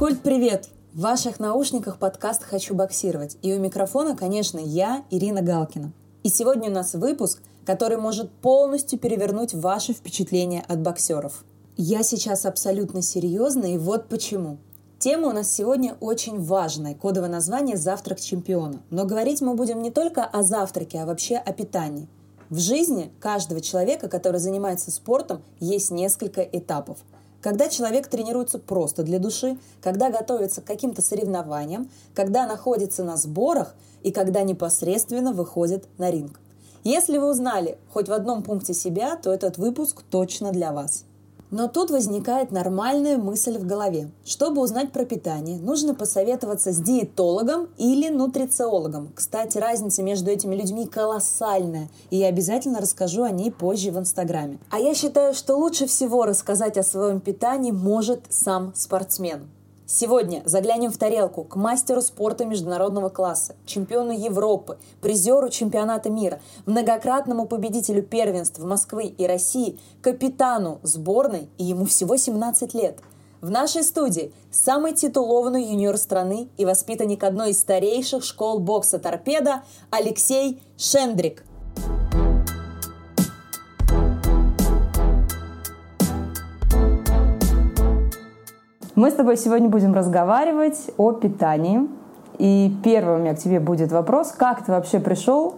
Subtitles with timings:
[0.00, 0.70] Физкульт, привет!
[0.94, 3.36] В ваших наушниках подкаст «Хочу боксировать».
[3.42, 5.92] И у микрофона, конечно, я, Ирина Галкина.
[6.22, 11.44] И сегодня у нас выпуск, который может полностью перевернуть ваши впечатления от боксеров.
[11.76, 14.56] Я сейчас абсолютно серьезно, и вот почему.
[14.98, 18.80] Тема у нас сегодня очень важная, кодовое название «Завтрак чемпиона».
[18.88, 22.08] Но говорить мы будем не только о завтраке, а вообще о питании.
[22.48, 26.96] В жизни каждого человека, который занимается спортом, есть несколько этапов–
[27.40, 33.74] когда человек тренируется просто для души, когда готовится к каким-то соревнованиям, когда находится на сборах
[34.02, 36.40] и когда непосредственно выходит на ринг.
[36.84, 41.04] Если вы узнали хоть в одном пункте себя, то этот выпуск точно для вас.
[41.50, 44.10] Но тут возникает нормальная мысль в голове.
[44.24, 49.10] Чтобы узнать про питание, нужно посоветоваться с диетологом или нутрициологом.
[49.14, 54.58] Кстати, разница между этими людьми колоссальная, и я обязательно расскажу о ней позже в Инстаграме.
[54.70, 59.48] А я считаю, что лучше всего рассказать о своем питании может сам спортсмен.
[59.92, 67.44] Сегодня заглянем в тарелку к мастеру спорта международного класса, чемпиону Европы, призеру чемпионата мира, многократному
[67.46, 73.00] победителю первенств Москвы и России, капитану сборной, и ему всего 17 лет.
[73.40, 79.64] В нашей студии самый титулованный юниор страны и воспитанник одной из старейших школ бокса «Торпеда»
[79.90, 81.42] Алексей Шендрик–
[89.00, 91.88] Мы с тобой сегодня будем разговаривать о питании.
[92.36, 95.54] И первый у меня к тебе будет вопрос, как ты вообще пришел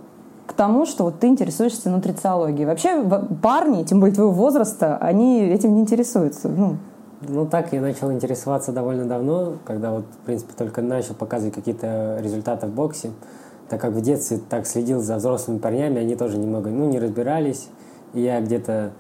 [0.47, 2.67] к тому, что вот ты интересуешься нутрициологией.
[2.67, 3.03] Вообще
[3.43, 6.51] парни, тем более твоего возраста, они этим не интересуются.
[6.51, 6.77] Ну,
[7.23, 12.21] ну так я начал интересоваться довольно давно, когда вот, в принципе, только начал показывать какие-то
[12.23, 13.11] результаты в боксе.
[13.69, 17.69] Так как в детстве так следил за взрослыми парнями, они тоже немного, ну, не разбирались.
[18.15, 18.93] И я где-то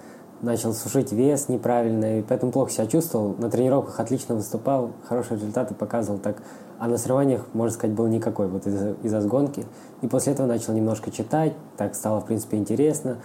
[0.42, 3.34] начал сушить вес неправильно, и поэтому плохо себя чувствовал.
[3.38, 6.42] На тренировках отлично выступал, хорошие результаты показывал, так,
[6.78, 9.64] а на соревнованиях, можно сказать, был никакой вот из-за из сгонки.
[10.02, 13.18] И после этого начал немножко читать, так стало, в принципе, интересно.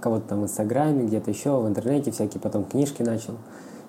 [0.00, 3.34] Кого-то там в Инстаграме, где-то еще, в интернете всякие, потом книжки начал.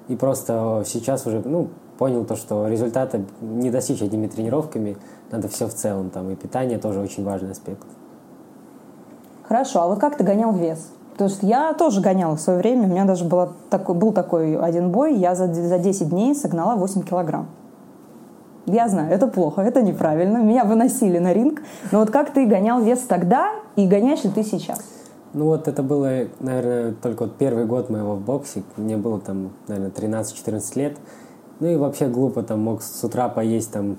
[0.08, 4.98] И просто сейчас уже, ну, понял то, что результата не достичь одними тренировками,
[5.32, 7.88] надо все в целом, там, и питание тоже очень важный аспект.
[9.44, 10.92] Хорошо, а вот как ты гонял вес?
[11.18, 12.84] То есть я тоже гоняла в свое время.
[12.84, 15.16] У меня даже было такой, был такой один бой.
[15.16, 17.48] Я за, за 10 дней согнала 8 килограмм.
[18.66, 20.40] Я знаю, это плохо, это неправильно.
[20.40, 21.62] Меня выносили на ринг.
[21.92, 24.80] Но вот как ты гонял вес тогда и гоняешь ли ты сейчас?
[25.34, 28.64] Ну вот это было, наверное, только вот первый год моего в боксе.
[28.76, 30.98] Мне было там, наверное, 13-14 лет.
[31.60, 33.98] Ну и вообще глупо там мог с утра поесть там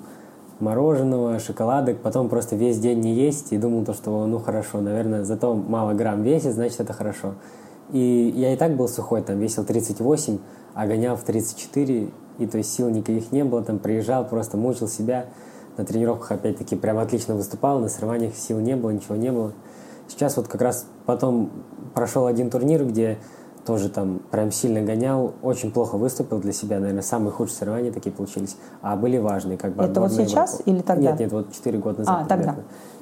[0.61, 5.25] мороженого, шоколадок, потом просто весь день не есть и думал то, что ну хорошо, наверное,
[5.25, 7.35] зато мало грамм весит, значит это хорошо.
[7.93, 10.39] И я и так был сухой, там весил 38,
[10.75, 12.09] а гонял в 34,
[12.39, 15.27] и то есть сил никаких не было, там приезжал, просто мучил себя.
[15.77, 19.53] На тренировках опять-таки прям отлично выступал, на соревнованиях сил не было, ничего не было.
[20.09, 21.51] Сейчас вот как раз потом
[21.95, 23.19] прошел один турнир, где
[23.67, 28.15] тоже там прям сильно гонял, очень плохо выступил для себя, наверное, самые худшие соревнования такие
[28.15, 29.83] получились, а были важные, как бы.
[29.83, 30.71] Это вот сейчас Европу.
[30.71, 31.11] или тогда?
[31.11, 32.23] Нет, нет, вот 4 года назад.
[32.23, 32.57] А, тогда.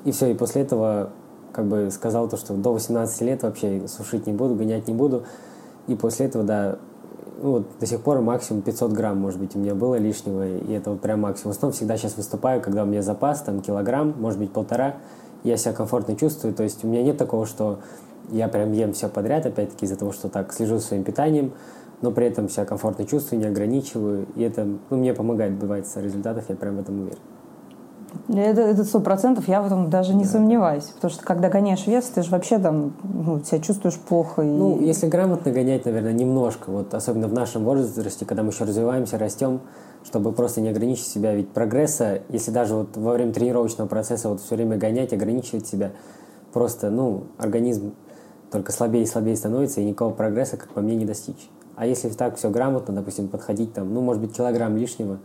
[0.05, 1.11] И все, и после этого
[1.53, 5.25] как бы сказал то, что до 18 лет вообще сушить не буду, гонять не буду,
[5.87, 6.79] и после этого, да,
[7.43, 10.73] ну, вот до сих пор максимум 500 грамм, может быть, у меня было лишнего, и
[10.73, 11.53] это вот прям максимум.
[11.53, 14.97] В основном всегда сейчас выступаю, когда у меня запас, там, килограмм, может быть, полтора,
[15.43, 17.81] я себя комфортно чувствую, то есть у меня нет такого, что
[18.31, 21.53] я прям ем все подряд, опять-таки из-за того, что так слежу за своим питанием,
[22.03, 26.45] но при этом себя комфортно чувствую, не ограничиваю, и это ну, мне помогает добиваться результатов,
[26.49, 27.19] я прям в этом уверен.
[28.29, 30.31] Это сто процентов, я в этом даже не да.
[30.31, 30.84] сомневаюсь.
[30.84, 34.43] Потому что когда гоняешь вес, ты же вообще там ну, себя чувствуешь плохо.
[34.43, 34.47] И...
[34.47, 36.71] Ну, если грамотно гонять, наверное, немножко.
[36.71, 39.61] Вот особенно в нашем возрасте, когда мы еще развиваемся, растем,
[40.05, 41.34] чтобы просто не ограничить себя.
[41.34, 45.93] Ведь прогресса, если даже вот во время тренировочного процесса вот все время гонять, ограничивать себя,
[46.53, 47.95] просто, ну, организм
[48.54, 51.51] только слабее и слабее становится, и никакого прогресса, как по мне, не достичь.
[51.74, 55.18] А если так все грамотно, допустим, подходить там, ну, может быть, килограмм лишнего,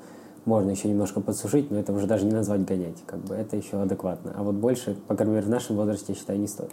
[0.45, 3.79] можно еще немножко подсушить, но это уже даже не назвать гонять, как бы это еще
[3.79, 4.33] адекватно.
[4.35, 6.71] А вот больше, по крайней мере, в нашем возрасте, я считаю, не стоит.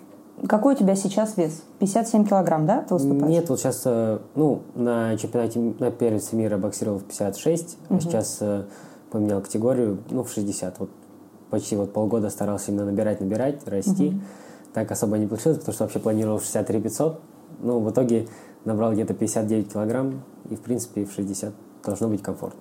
[0.49, 1.63] Какой у тебя сейчас вес?
[1.79, 3.31] 57 килограмм, да, ты выступаешь?
[3.31, 7.99] Нет, вот сейчас, э, ну, на чемпионате, на первенстве мира боксировал в 56, угу.
[7.99, 8.65] а сейчас э,
[9.11, 10.79] поменял категорию, ну, в 60.
[10.79, 10.89] Вот
[11.51, 14.09] почти вот полгода старался именно набирать, набирать, расти.
[14.09, 14.21] Угу
[14.77, 17.21] так особо не получилось, потому что вообще планировал 63 500.
[17.63, 18.29] Ну, в итоге
[18.67, 20.21] набрал где-то 59 килограмм,
[20.51, 22.61] и, в принципе, в 60 должно быть комфортно.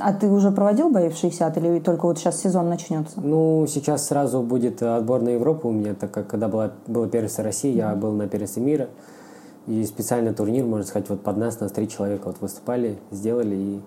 [0.00, 3.20] А ты уже проводил бои в 60 или только вот сейчас сезон начнется?
[3.20, 7.44] Ну, сейчас сразу будет отбор на Европу у меня, так как когда была, было первенство
[7.44, 7.90] России, mm-hmm.
[7.90, 8.88] я был на первенстве мира.
[9.68, 13.80] И специальный турнир, можно сказать, вот под нас, нас три человека вот выступали, сделали, и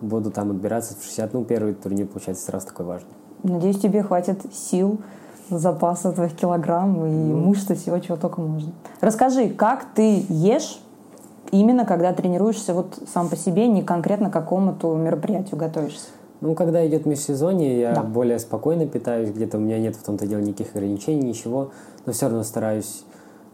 [0.00, 1.34] буду там отбираться в 60.
[1.34, 3.10] Ну, первый турнир, получается, сразу такой важный.
[3.42, 4.98] Надеюсь, тебе хватит сил,
[5.50, 7.36] запаса твоих килограмм и ну.
[7.38, 8.72] мышц и всего, чего только можно.
[9.00, 10.80] Расскажи, как ты ешь
[11.52, 16.08] именно когда тренируешься вот сам по себе, не конкретно к какому-то мероприятию готовишься?
[16.40, 18.02] Ну, когда идет межсезонье, я да.
[18.02, 21.70] более спокойно питаюсь, где-то у меня нет в том-то деле никаких ограничений, ничего,
[22.04, 23.04] но все равно стараюсь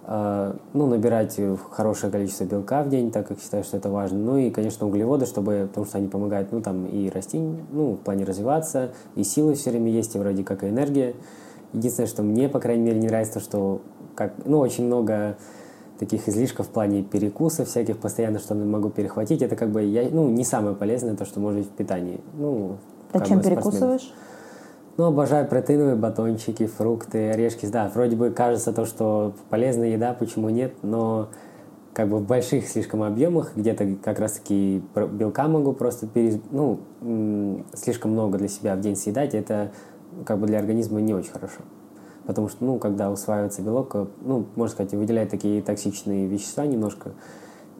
[0.04, 1.38] э, ну, набирать
[1.70, 4.18] хорошее количество белка в день, так как считаю, что это важно.
[4.18, 7.98] Ну и, конечно, углеводы, чтобы, потому что они помогают, ну, там, и расти, ну, в
[7.98, 11.14] плане развиваться, и силы все время есть, и вроде как и энергия.
[11.72, 13.80] Единственное, что мне, по крайней мере, не нравится, что,
[14.14, 15.36] как, ну, очень много
[15.98, 20.28] таких излишков в плане перекусов всяких постоянно, что могу перехватить, это как бы я, ну,
[20.28, 22.20] не самое полезное, то, что может быть в питании.
[22.34, 22.78] Ну,
[23.12, 24.12] а чем перекусываешь?
[24.96, 27.66] Ну, обожаю протеиновые батончики, фрукты, орешки.
[27.66, 31.28] Да, вроде бы кажется то, что полезная еда, почему нет, но
[31.94, 36.38] как бы в больших слишком объемах, где-то как раз-таки белка могу просто перез...
[36.50, 36.80] ну,
[37.74, 39.72] слишком много для себя в день съедать, это
[40.24, 41.60] как бы для организма не очень хорошо.
[42.26, 47.12] Потому что, ну, когда усваивается белок, э, ну, можно сказать, выделяет такие токсичные вещества немножко,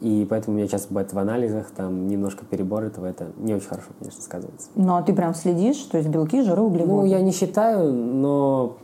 [0.00, 3.68] и поэтому у меня часто бывает в анализах, там, немножко перебор этого, это не очень
[3.68, 4.68] хорошо, конечно, сказывается.
[4.74, 7.02] Ну, а ты прям следишь, то есть белки, жиры, углеводы?
[7.02, 8.78] Ну, я не считаю, но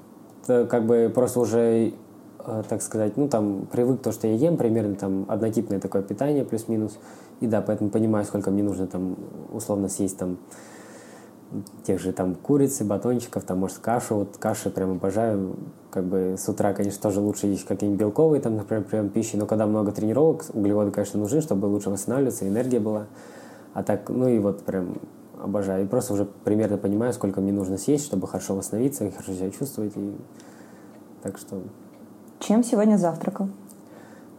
[0.46, 1.92] как бы просто уже,
[2.46, 6.44] э, так сказать, ну, там, привык то, что я ем, примерно там однотипное такое питание,
[6.44, 6.98] плюс-минус,
[7.40, 9.16] и да, поэтому понимаю, сколько мне нужно там
[9.52, 10.38] условно съесть там
[11.84, 14.16] тех же там курицы, батончиков, там, может, кашу.
[14.16, 15.56] Вот каши прям обожаю.
[15.90, 19.46] Как бы с утра, конечно, тоже лучше есть какие-нибудь белковые, там, например, прием пищи, но
[19.46, 23.06] когда много тренировок, углеводы, конечно, нужны, чтобы лучше восстанавливаться, энергия была.
[23.72, 24.98] А так, ну и вот прям
[25.42, 25.84] обожаю.
[25.84, 29.50] И просто уже примерно понимаю, сколько мне нужно съесть, чтобы хорошо восстановиться и хорошо себя
[29.50, 29.92] чувствовать.
[29.96, 30.16] И...
[31.22, 31.62] Так что...
[32.40, 33.48] Чем сегодня завтракал?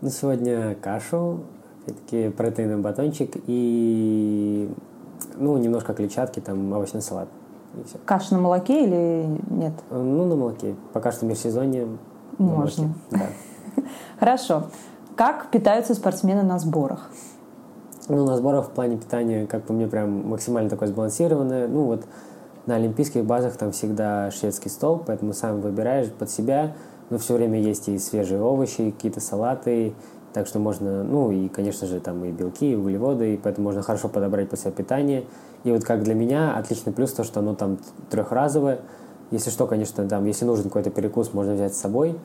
[0.01, 1.41] Ну, сегодня кашу,
[1.83, 4.69] опять-таки протеиновый батончик и
[5.39, 7.29] ну, немножко клетчатки, там овощной салат.
[7.75, 7.83] И.
[8.05, 9.73] Каша на молоке или нет?
[9.89, 10.75] Ну, на молоке.
[10.93, 11.87] Пока что межсезонье.
[12.37, 12.93] Можно.
[13.11, 13.27] Да.
[14.19, 14.67] Хорошо.
[15.15, 17.09] Как питаются спортсмены на сборах?
[18.07, 21.67] Ну, на сборах в плане питания, как по мне, прям максимально такое сбалансированное.
[21.67, 22.05] Ну, вот
[22.65, 26.73] на олимпийских базах там всегда шведский стол, поэтому сам выбираешь под себя.
[27.09, 29.93] Но все время есть и свежие овощи, какие-то салаты,
[30.33, 33.81] так что можно, ну и, конечно же, там и белки, и углеводы, и поэтому можно
[33.81, 35.25] хорошо подобрать под себя питание.
[35.63, 37.77] И вот как для меня отличный плюс то, что оно там
[38.09, 38.79] трехразовое.
[39.31, 42.17] Если что, конечно, там, если нужен какой-то перекус, можно взять с собой.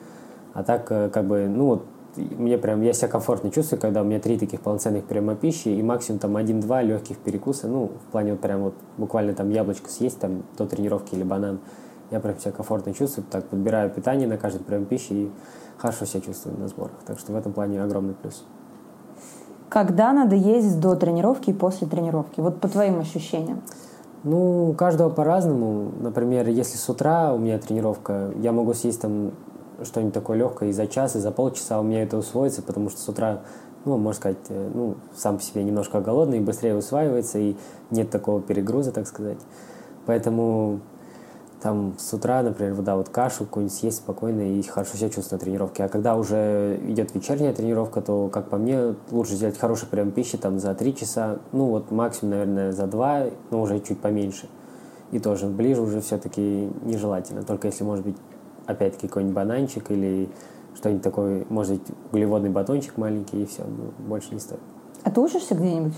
[0.53, 1.85] А так, э, как бы, ну вот,
[2.17, 5.81] мне прям, я себя комфортно чувствую, когда у меня три таких полноценных приема пищи и
[5.83, 10.19] максимум там один-два легких перекуса, ну, в плане вот прям вот буквально там яблочко съесть
[10.19, 11.59] там до тренировки или банан.
[12.11, 15.31] Я прям себя комфортно чувствую, так подбираю питание на каждый прием пищи и
[15.77, 16.95] хорошо себя чувствую на сборах.
[17.05, 18.43] Так что в этом плане огромный плюс.
[19.69, 22.39] Когда надо ездить до тренировки и после тренировки?
[22.39, 23.61] Вот по твоим ощущениям.
[24.23, 25.91] Ну, у каждого по-разному.
[25.99, 29.31] Например, если с утра у меня тренировка, я могу съесть там
[29.83, 33.01] что-нибудь такое легкое и за час, и за полчаса у меня это усвоится, потому что
[33.01, 33.41] с утра,
[33.83, 37.55] ну, можно сказать, э, ну, сам по себе немножко голодный, и быстрее усваивается, и
[37.91, 39.39] нет такого перегруза, так сказать.
[40.05, 40.79] Поэтому
[41.65, 45.45] там с утра, например, да, вот кашу какую-нибудь съесть спокойно и хорошо себя чувствовать на
[45.45, 45.83] тренировке.
[45.83, 50.37] А когда уже идет вечерняя тренировка, то, как по мне, лучше сделать хороший прием пищи
[50.37, 54.47] там за 3 часа, ну вот максимум, наверное, за 2, но уже чуть поменьше.
[55.11, 57.41] И тоже ближе уже все-таки нежелательно.
[57.41, 58.17] Только если, может быть,
[58.67, 60.29] опять-таки какой-нибудь бананчик или
[60.75, 64.61] что-нибудь такое, может быть, углеводный батончик маленький, и все, ну, больше не стоит.
[65.01, 65.95] А ты учишься где-нибудь?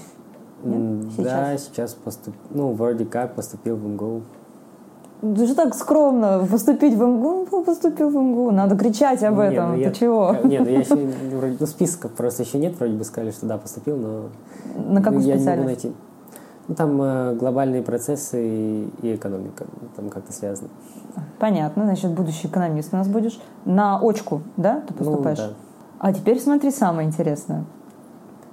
[0.64, 1.12] Нет?
[1.12, 1.26] Сейчас?
[1.26, 2.36] Да, сейчас поступ...
[2.52, 4.22] ну, вроде как поступил в МГУ.
[5.22, 8.52] Же так скромно поступить в МГУ, ну, поступил в МГУ.
[8.52, 9.76] Надо кричать об этом.
[9.76, 10.36] Не, ну, Ты чего?
[10.44, 10.96] Нет, ну я еще
[11.36, 14.30] вроде, ну, списка просто еще нет, вроде бы сказали, что да, поступил, но
[14.76, 15.46] на какую я специальность?
[15.48, 15.94] не могу найти.
[16.68, 20.70] Ну, там э, глобальные процессы и, и экономика, там как-то связано.
[21.40, 23.40] Понятно, значит, будущий экономист у нас будешь.
[23.66, 25.40] На очку, да, ты поступаешь?
[25.40, 25.54] Ну, да.
[26.00, 27.64] А теперь смотри самое интересное.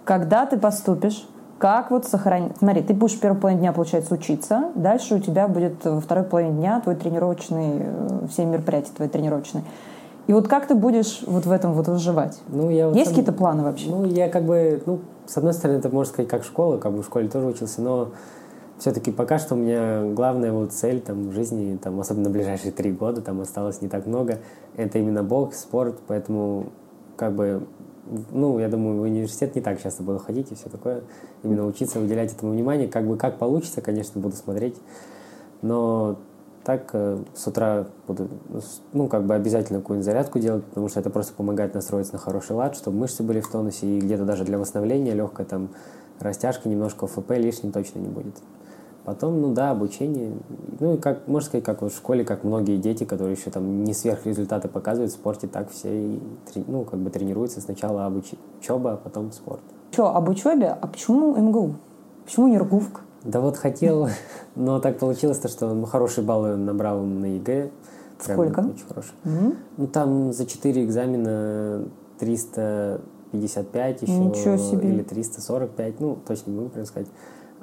[0.04, 1.26] Когда ты поступишь,
[1.58, 2.52] как вот сохранить...
[2.58, 4.70] Смотри, ты будешь первую половину дня, получается, учиться.
[4.74, 9.64] Дальше у тебя будет во второй половине дня твой тренировочный, э, все мероприятия твои тренировочные.
[10.26, 12.40] И вот как ты будешь вот в этом вот выживать?
[12.48, 13.14] Ну, я вот Есть сам...
[13.14, 13.90] какие-то планы вообще?
[13.90, 17.02] Ну, я как бы, ну, с одной стороны, это можно сказать как школа, как бы
[17.02, 18.10] в школе тоже учился, но
[18.78, 22.90] все-таки пока что у меня главная вот цель там в жизни, там, особенно ближайшие три
[22.90, 24.38] года, там осталось не так много,
[24.76, 26.66] это именно бокс, спорт, поэтому
[27.16, 27.66] как бы
[28.30, 31.02] ну, я думаю, в университет не так часто буду ходить и все такое.
[31.42, 32.88] Именно учиться уделять этому внимание.
[32.88, 34.76] Как бы как получится, конечно, буду смотреть.
[35.62, 36.18] Но
[36.64, 38.28] Так э, с утра буду,
[38.94, 42.52] ну, как бы обязательно какую-нибудь зарядку делать, потому что это просто помогает настроиться на хороший
[42.56, 45.68] лад, чтобы мышцы были в тонусе, и где-то даже для восстановления легкая там
[46.20, 48.34] растяжка, немножко ФП лишней точно не будет.
[49.04, 50.32] Потом, ну да, обучение.
[50.80, 53.92] Ну как, можно сказать, как вот в школе, как многие дети, которые еще там не
[53.92, 56.20] сверхрезультаты показывают в спорте, так все и,
[56.66, 58.32] ну, как бы тренируются сначала обуч...
[58.60, 59.60] учеба, а потом спорт.
[59.90, 60.68] Что, об учебе?
[60.68, 61.74] А почему МГУ?
[62.24, 63.02] Почему не РГУФК?
[63.24, 64.08] Да вот хотел,
[64.54, 67.70] но так получилось, то, что хорошие баллы набрал на ЕГЭ.
[68.24, 68.60] Прям Сколько?
[68.60, 69.12] Очень хороший.
[69.24, 69.54] Угу.
[69.76, 71.84] Ну там за 4 экзамена
[72.18, 74.12] 355 еще.
[74.12, 74.88] Ничего себе.
[74.88, 77.08] Или 345, ну точно не могу прям сказать.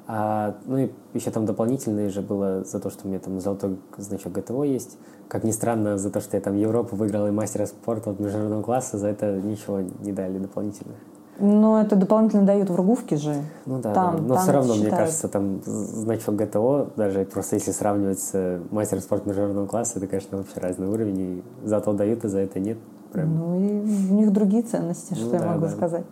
[0.06, 3.78] А, ну и еще там дополнительные же было за то, что у меня там золотой
[3.96, 4.98] значок ГТО есть.
[5.28, 8.62] Как ни странно, за то, что я там Европу выиграл и мастера спорта от международного
[8.62, 10.94] класса, за это ничего не дали дополнительно.
[11.38, 13.34] Но это дополнительно дают в Ргувке же.
[13.64, 14.22] Ну да, там, да.
[14.22, 14.92] но там все равно, считают.
[14.92, 20.06] мне кажется, там значок ГТО, даже просто если сравнивать с мастером спорта международного класса, это,
[20.08, 22.78] конечно, вообще разный уровень, и за то дают, и за это нет.
[23.12, 23.34] Прям.
[23.34, 25.68] Ну и у них другие ценности, что ну, я да, могу да.
[25.70, 26.04] сказать.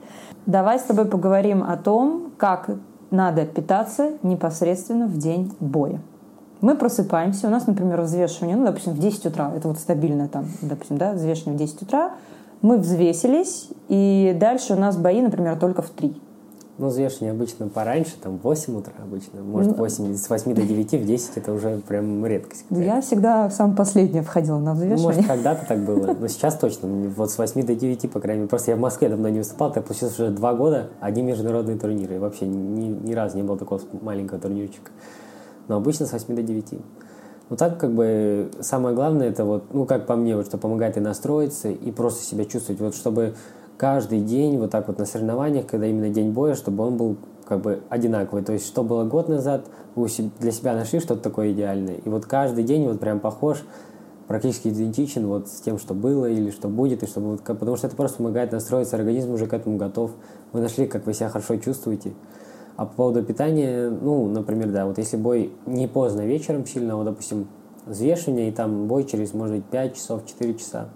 [0.47, 2.70] Давай с тобой поговорим о том, как
[3.11, 6.00] надо питаться непосредственно в день боя.
[6.61, 10.47] Мы просыпаемся, у нас, например, взвешивание, ну, допустим, в 10 утра, это вот стабильно там,
[10.61, 12.12] допустим, да, взвешивание в 10 утра,
[12.61, 16.14] мы взвесились, и дальше у нас бои, например, только в 3.
[16.80, 19.42] Ну, взвешивание обычно пораньше, там, в 8 утра обычно.
[19.42, 22.64] Может, 8, ну, с 8 до 9, в 10 это уже прям редкость.
[22.70, 24.96] Я всегда сам последняя входила на взвешивание.
[24.96, 26.88] Ну, может, когда-то так было, но сейчас точно.
[27.14, 28.49] Вот с 8 до 9, по крайней мере.
[28.49, 32.14] Просто я в Москве давно не выступал, так получилось уже два года, одни международные турниры.
[32.14, 34.90] И вообще ни, ни разу не было такого маленького турнирчика.
[35.68, 36.78] Но обычно с 8 до 9.
[37.50, 40.96] Ну так как бы самое главное это вот, ну как по мне, вот что помогает
[40.96, 43.34] и настроиться, и просто себя чувствовать, вот чтобы
[43.80, 47.62] каждый день вот так вот на соревнованиях, когда именно день боя, чтобы он был как
[47.62, 48.44] бы одинаковый.
[48.44, 50.08] То есть, что было год назад, вы
[50.38, 51.94] для себя нашли что-то такое идеальное.
[51.94, 53.64] И вот каждый день вот прям похож,
[54.28, 57.87] практически идентичен вот с тем, что было или что будет, и чтобы вот, потому что
[57.87, 60.10] это просто помогает настроиться, организм уже к этому готов.
[60.52, 62.12] Вы нашли, как вы себя хорошо чувствуете.
[62.76, 67.04] А по поводу питания, ну, например, да, вот если бой не поздно вечером сильно, вот,
[67.04, 67.49] допустим,
[67.87, 70.90] взвешивание, и там бой через, может быть, 5 часов, 4 часа,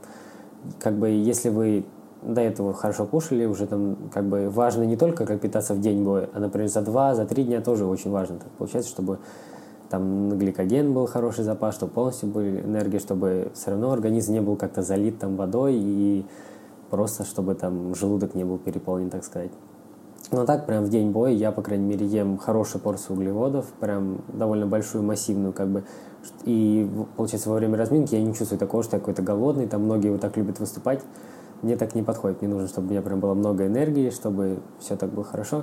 [0.78, 1.86] как бы, если вы
[2.25, 6.04] до этого хорошо кушали, уже там, как бы, важно не только, как питаться в день
[6.04, 8.38] боя, а, например, за 2, за 3 дня тоже очень важно.
[8.38, 9.19] Так получается, чтобы
[9.90, 14.57] там гликоген был хороший запас, чтобы полностью были энергии, чтобы все равно организм не был
[14.57, 16.26] как-то залит там водой и
[16.90, 19.50] просто чтобы там желудок не был переполнен, так сказать.
[20.33, 24.23] Но так, прям в день боя я, по крайней мере, ем хорошую порцию углеводов, прям
[24.33, 25.85] довольно большую, массивную, как бы.
[26.45, 30.09] И, получается, во время разминки я не чувствую такого, что я какой-то голодный, там многие
[30.09, 31.02] вот так любят выступать.
[31.64, 34.97] Мне так не подходит, мне нужно, чтобы у меня прям было много энергии, чтобы все
[34.97, 35.62] так было хорошо.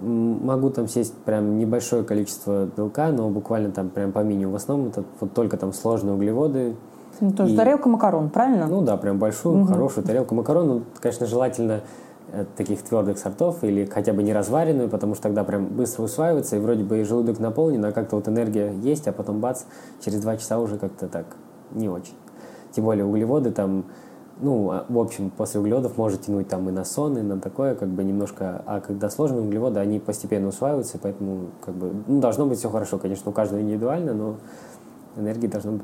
[0.00, 4.52] Могу там съесть прям небольшое количество белка, но буквально там прям по минимуму.
[4.52, 6.76] В основном это вот только там сложные углеводы,
[7.20, 7.56] ну, тоже и...
[7.56, 8.66] тарелка макарон, правильно?
[8.66, 9.66] Ну да, прям большую, угу.
[9.66, 10.66] хорошую тарелку макарон.
[10.66, 11.82] Ну, конечно, желательно
[12.34, 16.56] Э, таких твердых сортов или хотя бы не разваренную, потому что тогда прям быстро усваивается,
[16.56, 19.62] и вроде бы и желудок наполнен, а как-то вот энергия есть, а потом бац,
[20.04, 21.26] через два часа уже как-то так
[21.70, 22.14] не очень.
[22.72, 23.84] Тем более углеводы там,
[24.40, 27.74] ну, а, в общем, после углеводов может тянуть там и на сон, и на такое,
[27.74, 32.46] как бы немножко, а когда сложные углеводы, они постепенно усваиваются, поэтому как бы, ну, должно
[32.46, 34.36] быть все хорошо, конечно, у каждого индивидуально, но
[35.16, 35.82] энергии должно быть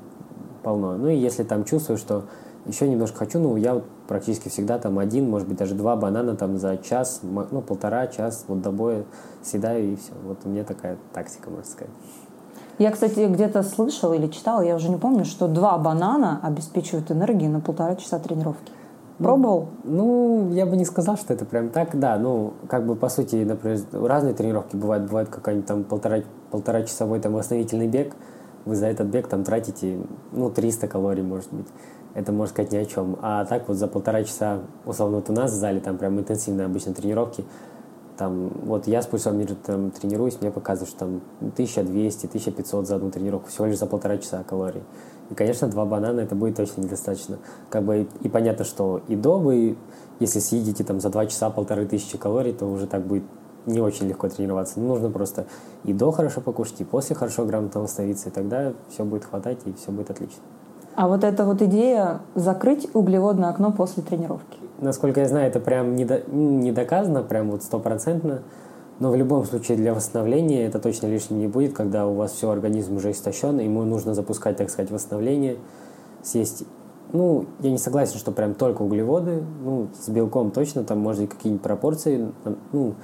[0.62, 0.96] полно.
[0.96, 2.24] Ну и если там чувствую, что
[2.66, 6.36] еще немножко хочу, ну, я вот практически всегда там один, может быть, даже два банана
[6.36, 9.04] там за час, ну, полтора час вот до боя
[9.42, 10.12] съедаю, и все.
[10.24, 11.94] Вот у меня такая тактика, можно сказать.
[12.80, 17.50] Я, кстати, где-то слышала или читала, я уже не помню, что два банана обеспечивают энергию
[17.50, 18.72] на полтора часа тренировки.
[19.18, 19.68] Ну, Пробовал?
[19.84, 22.16] Ну, ну, я бы не сказал, что это прям так, да.
[22.16, 25.04] Ну, как бы, по сути, например, разные тренировки бывают.
[25.04, 28.14] Бывает какой-нибудь там полтора, полтора часовой там восстановительный бег.
[28.64, 29.98] Вы за этот бег там тратите,
[30.32, 31.66] ну, 300 калорий, может быть
[32.14, 33.16] это можно сказать ни о чем.
[33.22, 36.66] А так вот за полтора часа, условно, вот у нас в зале там прям интенсивные
[36.66, 37.44] обычно тренировки,
[38.20, 43.10] там, вот я с пульсометром там, тренируюсь, мне показывают, что там 1200, 1500 за одну
[43.10, 44.82] тренировку, всего лишь за полтора часа калорий.
[45.30, 47.38] И, конечно, два банана это будет точно недостаточно.
[47.70, 49.78] Как бы и, и понятно, что и до вы,
[50.18, 53.24] если съедите там за два часа полторы тысячи калорий, то уже так будет
[53.64, 54.80] не очень легко тренироваться.
[54.80, 55.46] нужно просто
[55.84, 59.72] и до хорошо покушать, и после хорошо грамотно восстановиться, и тогда все будет хватать, и
[59.72, 60.42] все будет отлично.
[60.94, 64.59] А вот эта вот идея закрыть углеводное окно после тренировки.
[64.80, 68.42] Насколько я знаю, это прям не, до, не доказано, прям вот стопроцентно.
[68.98, 72.50] Но в любом случае для восстановления это точно лишним не будет, когда у вас все,
[72.50, 75.56] организм уже истощен, ему нужно запускать, так сказать, восстановление,
[76.22, 76.64] съесть.
[77.12, 79.42] Ну, я не согласен, что прям только углеводы.
[79.64, 82.30] Ну, с белком точно, там быть какие-нибудь пропорции.
[82.72, 82.94] Ну,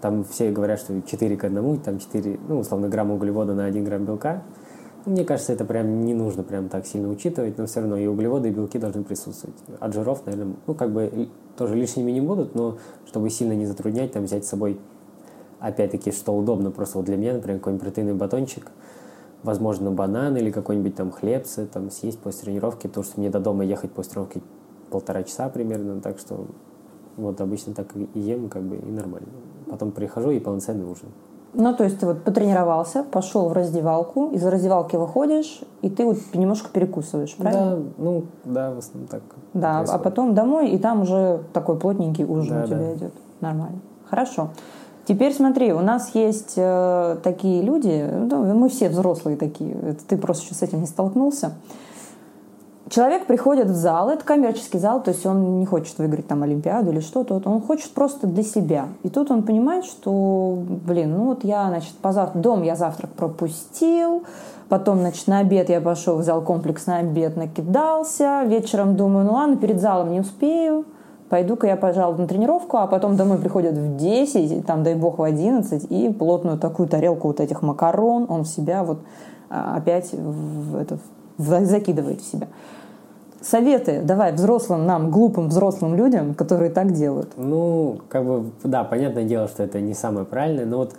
[0.00, 3.84] там все говорят, что 4 к 1, там 4, ну, условно, грамма углевода на 1
[3.84, 4.42] грамм белка.
[5.06, 8.48] Мне кажется, это прям не нужно прям так сильно учитывать, но все равно и углеводы,
[8.48, 9.56] и белки должны присутствовать.
[9.78, 14.12] От жиров, наверное, ну, как бы тоже лишними не будут, но чтобы сильно не затруднять,
[14.12, 14.80] там взять с собой,
[15.60, 18.70] опять-таки, что удобно, просто вот для меня, например, какой-нибудь протеиновый батончик,
[19.42, 23.62] возможно, банан или какой-нибудь там хлебцы там съесть после тренировки, потому что мне до дома
[23.62, 24.42] ехать после тренировки
[24.88, 26.46] полтора часа примерно, так что
[27.18, 29.28] вот обычно так и ем, как бы, и нормально.
[29.68, 31.08] Потом прихожу и полноценный ужин.
[31.54, 36.18] Ну, то есть ты вот потренировался, пошел в раздевалку, из раздевалки выходишь, и ты вот
[36.34, 37.76] немножко перекусываешь, правильно?
[37.76, 39.22] Да, ну, да, в основном так.
[39.52, 40.00] Да, происходит.
[40.00, 42.94] а потом домой, и там уже такой плотненький ужин да, у тебя да.
[42.94, 43.12] идет.
[43.40, 43.78] Нормально.
[44.10, 44.50] Хорошо.
[45.06, 50.16] Теперь смотри, у нас есть э, такие люди, ну, мы все взрослые такие, это ты
[50.16, 51.52] просто еще с этим не столкнулся.
[52.90, 56.90] Человек приходит в зал, это коммерческий зал, то есть он не хочет выиграть там Олимпиаду
[56.90, 58.88] или что-то, он хочет просто для себя.
[59.02, 64.24] И тут он понимает, что, блин, ну вот я, значит, позавтра, дом я завтрак пропустил,
[64.68, 69.32] потом, значит, на обед я пошел в зал комплекс на обед, накидался, вечером думаю, ну
[69.32, 70.84] ладно, перед залом не успею,
[71.30, 75.22] пойду-ка я, пожалуй, на тренировку, а потом домой приходят в 10, там, дай бог, в
[75.22, 78.98] 11, и плотную такую тарелку вот этих макарон он в себя вот
[79.48, 80.98] а, опять в это,
[81.38, 82.48] закидывает в себя.
[83.40, 87.32] Советы давай взрослым нам, глупым взрослым людям, которые так делают.
[87.36, 90.94] Ну, как бы, да, понятное дело, что это не самое правильное, но вот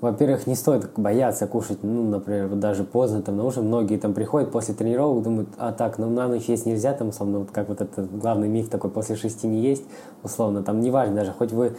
[0.00, 3.66] во-первых, не стоит бояться кушать, ну, например, вот даже поздно, там, на ужин.
[3.66, 7.40] Многие там приходят после тренировок, думают, а так, ну, на ночь есть нельзя, там, условно,
[7.40, 9.84] вот как вот этот главный миф такой, после шести не есть,
[10.22, 11.76] условно, там, неважно, даже хоть вы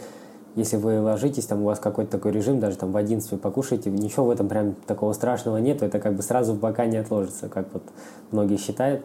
[0.54, 3.90] если вы ложитесь, там у вас какой-то такой режим, даже там в 11 вы покушаете,
[3.90, 7.48] ничего в этом прям такого страшного нет, это как бы сразу в бока не отложится,
[7.48, 7.82] как вот
[8.30, 9.04] многие считают.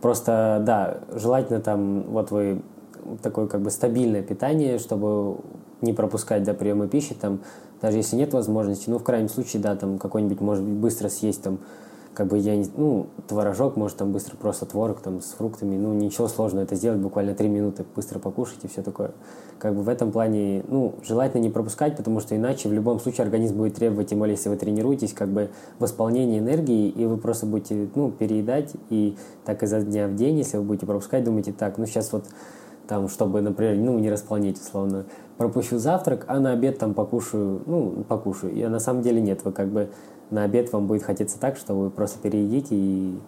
[0.00, 2.62] Просто, да, желательно там, вот вы
[3.22, 5.38] такое как бы стабильное питание, чтобы
[5.80, 7.40] не пропускать до приема пищи, там,
[7.80, 11.42] даже если нет возможности, ну, в крайнем случае, да, там, какой-нибудь, может быть, быстро съесть,
[11.42, 11.58] там,
[12.16, 16.28] как бы я ну, творожок, может, там быстро просто творог там с фруктами, ну, ничего
[16.28, 19.10] сложного это сделать, буквально три минуты быстро покушать и все такое.
[19.58, 23.24] Как бы в этом плане, ну, желательно не пропускать, потому что иначе в любом случае
[23.24, 27.44] организм будет требовать, тем более, если вы тренируетесь, как бы восполнение энергии, и вы просто
[27.44, 31.76] будете, ну, переедать, и так изо дня в день, если вы будете пропускать, думаете, так,
[31.76, 32.24] ну, сейчас вот
[32.86, 35.04] там, чтобы, например, ну, не располнить, условно,
[35.36, 38.54] пропущу завтрак, а на обед там покушаю, ну, покушаю.
[38.54, 39.90] И на самом деле нет, вы как бы
[40.30, 43.18] на обед вам будет хотеться так, что вы просто переедите и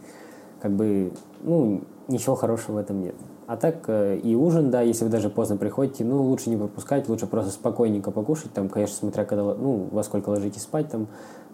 [0.60, 3.14] как бы, ну, ничего хорошего в этом нет.
[3.46, 7.08] А так э, и ужин, да, если вы даже поздно приходите, ну, лучше не пропускать,
[7.08, 11.06] лучше просто спокойненько покушать, там, конечно, смотря когда, ну, во сколько ложитесь спать, там,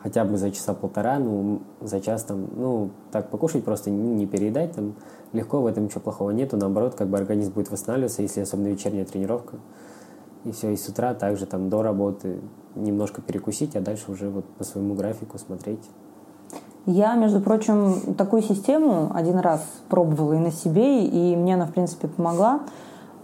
[0.02, 4.26] хотя бы за часа полтора, ну, за час, там, ну, так покушать, просто не, не
[4.26, 4.94] переедать, там,
[5.32, 9.04] легко, в этом ничего плохого нету, наоборот, как бы организм будет восстанавливаться, если особенно вечерняя
[9.04, 9.58] тренировка,
[10.44, 12.40] и все, и с утра также там до работы
[12.74, 15.80] немножко перекусить, а дальше уже вот по своему графику смотреть.
[16.86, 21.72] Я, между прочим, такую систему один раз пробовала и на себе, и мне она, в
[21.72, 22.60] принципе, помогла.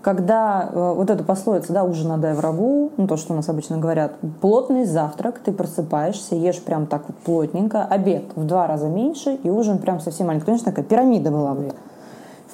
[0.00, 3.76] Когда э, вот эта пословица, да, ужин отдай врагу, ну, то, что у нас обычно
[3.76, 9.34] говорят, плотный завтрак, ты просыпаешься, ешь прям так вот плотненько, обед в два раза меньше,
[9.42, 10.46] и ужин прям совсем маленький.
[10.46, 11.72] Конечно, такая пирамида была бы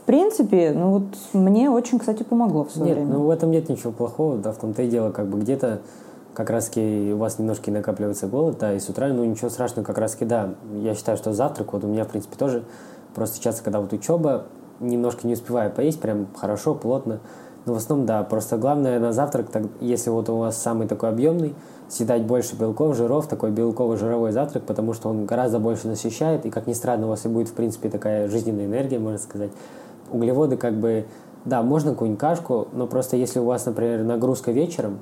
[0.07, 3.15] принципе, ну вот мне очень, кстати, помогло в свое нет, время.
[3.15, 5.81] ну в этом нет ничего плохого, да, в том-то и дело, как бы где-то
[6.33, 9.87] как раз таки у вас немножко накапливается голод, да, и с утра, ну ничего страшного,
[9.87, 12.65] как раз таки, да, я считаю, что завтрак, вот у меня, в принципе, тоже,
[13.15, 14.45] просто часто, когда вот учеба,
[14.79, 17.21] немножко не успеваю поесть, прям хорошо, плотно,
[17.65, 21.09] но в основном, да, просто главное на завтрак, так, если вот у вас самый такой
[21.09, 21.55] объемный,
[21.89, 26.67] съедать больше белков, жиров, такой белково-жировой завтрак, потому что он гораздо больше насыщает, и, как
[26.67, 29.51] ни странно, у вас и будет, в принципе, такая жизненная энергия, можно сказать,
[30.11, 31.07] углеводы как бы,
[31.45, 34.99] да, можно какую-нибудь кашку, но просто если у вас, например, нагрузка вечером,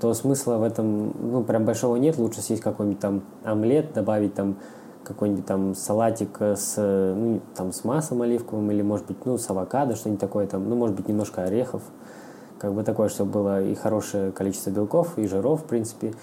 [0.00, 2.18] то смысла в этом, ну, прям большого нет.
[2.18, 4.56] Лучше съесть какой-нибудь там омлет, добавить там
[5.04, 9.94] какой-нибудь там салатик с, ну, там, с маслом оливковым или, может быть, ну, с авокадо,
[9.94, 11.82] что-нибудь такое там, ну, может быть, немножко орехов.
[12.58, 16.14] Как бы такое, чтобы было и хорошее количество белков, и жиров, в принципе.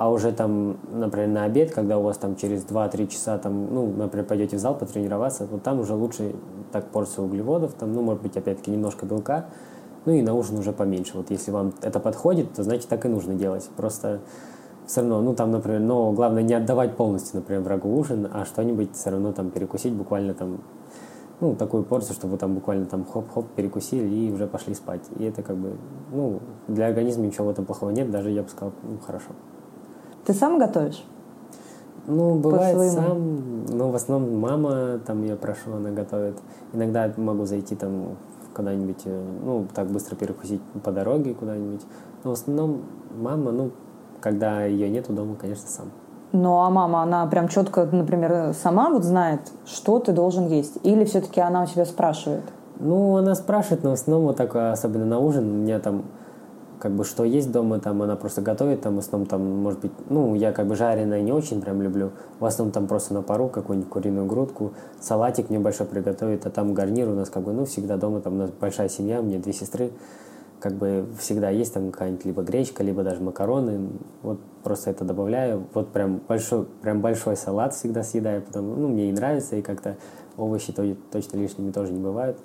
[0.00, 3.86] А уже там, например, на обед, когда у вас там через 2-3 часа там, ну,
[3.86, 6.34] например, пойдете в зал потренироваться, вот там уже лучше
[6.72, 9.50] так порцию углеводов, там, ну, может быть, опять-таки немножко белка,
[10.06, 11.18] ну и на ужин уже поменьше.
[11.18, 13.68] Вот если вам это подходит, то значит так и нужно делать.
[13.76, 14.20] Просто
[14.86, 18.94] все равно, ну там, например, но главное не отдавать полностью, например, врагу ужин, а что-нибудь
[18.94, 20.62] все равно там перекусить буквально там,
[21.40, 25.02] ну, такую порцию, чтобы там буквально там хоп-хоп перекусили и уже пошли спать.
[25.18, 25.76] И это как бы,
[26.10, 29.32] ну, для организма ничего в этом плохого нет, даже я бы сказал, ну, хорошо.
[30.30, 31.04] Ты сам готовишь?
[32.06, 36.38] Ну, бывает сам, но в основном мама, там я прошу, она готовит.
[36.72, 38.16] Иногда могу зайти там
[38.54, 41.80] куда-нибудь, э, ну, так быстро перекусить по дороге куда-нибудь.
[42.22, 42.82] Но в основном
[43.20, 43.72] мама, ну,
[44.20, 45.86] когда ее нету дома, конечно, сам.
[46.30, 50.78] Ну, а мама, она прям четко, например, сама вот знает, что ты должен есть?
[50.84, 52.44] Или все-таки она у тебя спрашивает?
[52.78, 56.04] Ну, она спрашивает, но в основном вот так, особенно на ужин, у меня там
[56.80, 59.92] как бы что есть дома, там она просто готовит, там в основном там, может быть,
[60.08, 63.48] ну, я как бы жареное не очень прям люблю, в основном там просто на пару
[63.48, 67.98] какую-нибудь куриную грудку, салатик небольшой приготовит, а там гарнир у нас как бы, ну, всегда
[67.98, 69.92] дома, там у нас большая семья, у меня две сестры,
[70.58, 73.90] как бы всегда есть там какая-нибудь либо гречка, либо даже макароны,
[74.22, 79.10] вот просто это добавляю, вот прям большой, прям большой салат всегда съедаю, потому, ну, мне
[79.10, 79.98] и нравится, и как-то
[80.38, 82.38] овощи то, точно лишними тоже не бывают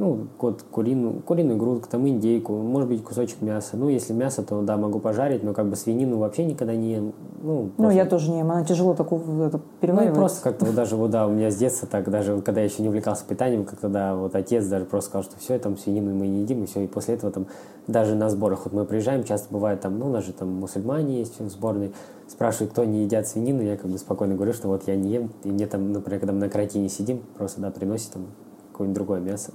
[0.00, 3.76] ну, вот куриную, куриную грудку, там индейку, может быть, кусочек мяса.
[3.76, 7.12] Ну, если мясо, то да, могу пожарить, но как бы свинину вообще никогда не ем.
[7.42, 7.82] Ну, просто...
[7.82, 10.14] ну я тоже не ем, она тяжело такую это, переваривается.
[10.14, 12.62] Ну, просто как-то вот даже, вот, да, у меня с детства так, даже вот, когда
[12.62, 15.76] я еще не увлекался питанием, как-то, да, вот отец даже просто сказал, что все, там
[15.76, 17.46] свинину мы не едим, и все, и после этого там
[17.86, 21.18] даже на сборах, вот мы приезжаем, часто бывает там, ну, у нас же там мусульмане
[21.18, 21.92] есть в сборной,
[22.26, 25.30] спрашивают, кто не едят свинину, я как бы спокойно говорю, что вот я не ем,
[25.44, 28.28] и мне там, например, когда мы на карантине сидим, просто, да, приносят там
[28.72, 29.52] какое-нибудь другое мясо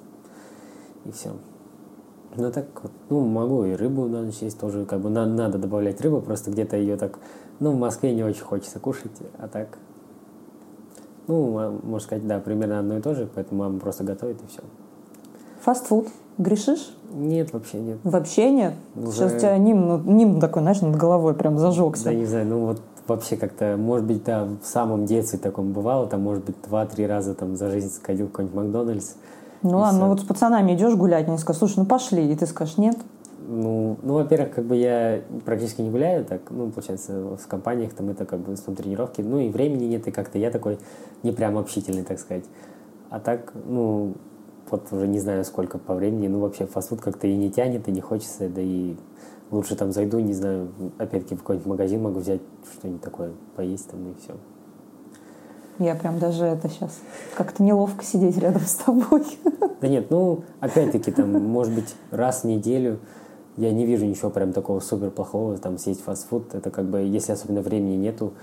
[1.05, 1.31] и все.
[2.35, 5.57] Ну так вот, ну могу и рыбу на ночь есть тоже, как бы надо, надо
[5.57, 7.17] добавлять рыбу, просто где-то ее так,
[7.59, 9.77] ну в Москве не очень хочется кушать, а так,
[11.27, 14.47] ну, а, можно сказать, да, примерно одно и то же, поэтому мама просто готовит и
[14.47, 14.61] все.
[15.61, 16.07] Фастфуд.
[16.37, 16.93] Грешишь?
[17.13, 17.97] Нет, вообще нет.
[18.03, 18.73] Вообще нет?
[18.95, 19.11] Уже...
[19.11, 22.05] Сейчас у тебя ним, ну, ним такой, знаешь, над головой прям зажегся.
[22.05, 26.07] Да не знаю, ну вот вообще как-то, может быть, да, в самом детстве таком бывало,
[26.07, 29.13] там, может быть, два-три раза там за жизнь сходил в какой-нибудь Макдональдс,
[29.65, 32.45] ну ладно, ну вот с пацанами идешь гулять, они скажут, слушай, ну пошли, и ты
[32.45, 32.97] скажешь, нет.
[33.47, 38.09] Ну, ну, во-первых, как бы я практически не гуляю, так, ну, получается, в компаниях там
[38.09, 40.79] это как бы там тренировки, ну, и времени нет, и как-то я такой
[41.21, 42.45] не прям общительный, так сказать.
[43.11, 44.13] А так, ну,
[44.71, 47.91] вот уже не знаю, сколько по времени, ну, вообще фастфуд как-то и не тянет, и
[47.91, 48.95] не хочется, да и
[49.51, 52.41] лучше там зайду, не знаю, опять-таки в какой-нибудь магазин могу взять
[52.73, 54.33] что-нибудь такое, поесть там и все.
[55.79, 56.99] Я прям даже это сейчас
[57.35, 59.25] как-то неловко сидеть рядом с тобой.
[59.81, 62.99] Да нет, ну, опять-таки, там, может быть, раз в неделю
[63.57, 66.55] я не вижу ничего прям такого супер плохого, там, съесть фастфуд.
[66.55, 68.33] Это как бы, если особенно времени нету,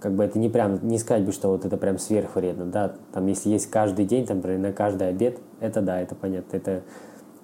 [0.00, 3.26] как бы это не прям, не сказать бы, что вот это прям сверхвредно, да, там,
[3.26, 6.82] если есть каждый день, там, например, на каждый обед, это да, это понятно, это,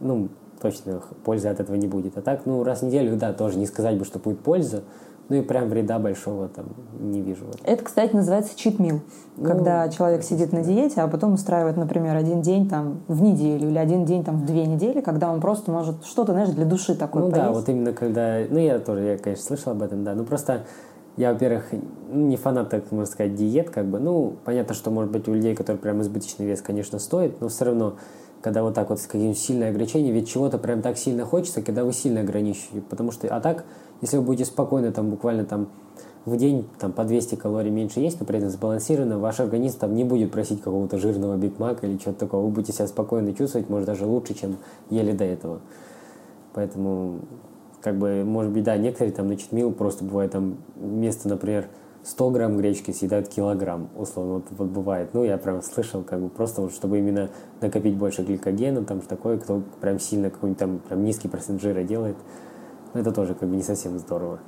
[0.00, 0.28] ну,
[0.60, 2.16] точно пользы от этого не будет.
[2.16, 4.84] А так, ну, раз в неделю, да, тоже не сказать бы, что будет польза,
[5.28, 6.66] ну и прям вреда большого там
[7.00, 7.44] не вижу.
[7.64, 9.00] Это, кстати, называется читмил.
[9.36, 13.68] Ну, когда человек сидит на диете, а потом устраивает, например, один день там в неделю
[13.68, 16.94] или один день там в две недели, когда он просто может что-то, знаешь, для души
[16.94, 17.46] такое Ну поесть.
[17.46, 18.38] да, вот именно когда...
[18.48, 20.14] Ну я тоже, я, конечно, слышал об этом, да.
[20.14, 20.64] Ну просто
[21.16, 21.64] я, во-первых,
[22.12, 23.98] не фанат, так можно сказать, диет, как бы.
[23.98, 27.64] Ну, понятно, что, может быть, у людей, которые прям избыточный вес, конечно, стоит, но все
[27.64, 27.96] равно
[28.42, 31.84] когда вот так вот с каким-то сильным ограничением, ведь чего-то прям так сильно хочется, когда
[31.84, 33.64] вы сильно ограничиваете, потому что, а так,
[34.00, 35.68] если вы будете спокойно там буквально там
[36.24, 39.94] в день там по 200 калорий меньше есть, но при этом сбалансированно, ваш организм там
[39.94, 42.44] не будет просить какого-то жирного бигмака или чего-то такого.
[42.44, 44.56] Вы будете себя спокойно чувствовать, может даже лучше, чем
[44.90, 45.60] ели до этого.
[46.52, 47.20] Поэтому,
[47.80, 51.68] как бы, может быть, да, некоторые там на читмил просто бывает там вместо, например,
[52.02, 55.10] 100 грамм гречки съедают килограмм, условно, вот, вот бывает.
[55.12, 57.30] Ну, я прям слышал, как бы просто вот, чтобы именно
[57.60, 62.16] накопить больше гликогена, там такое, кто прям сильно какой-нибудь там прям низкий процент жира делает,
[62.94, 64.40] но это тоже как бы не совсем здорово.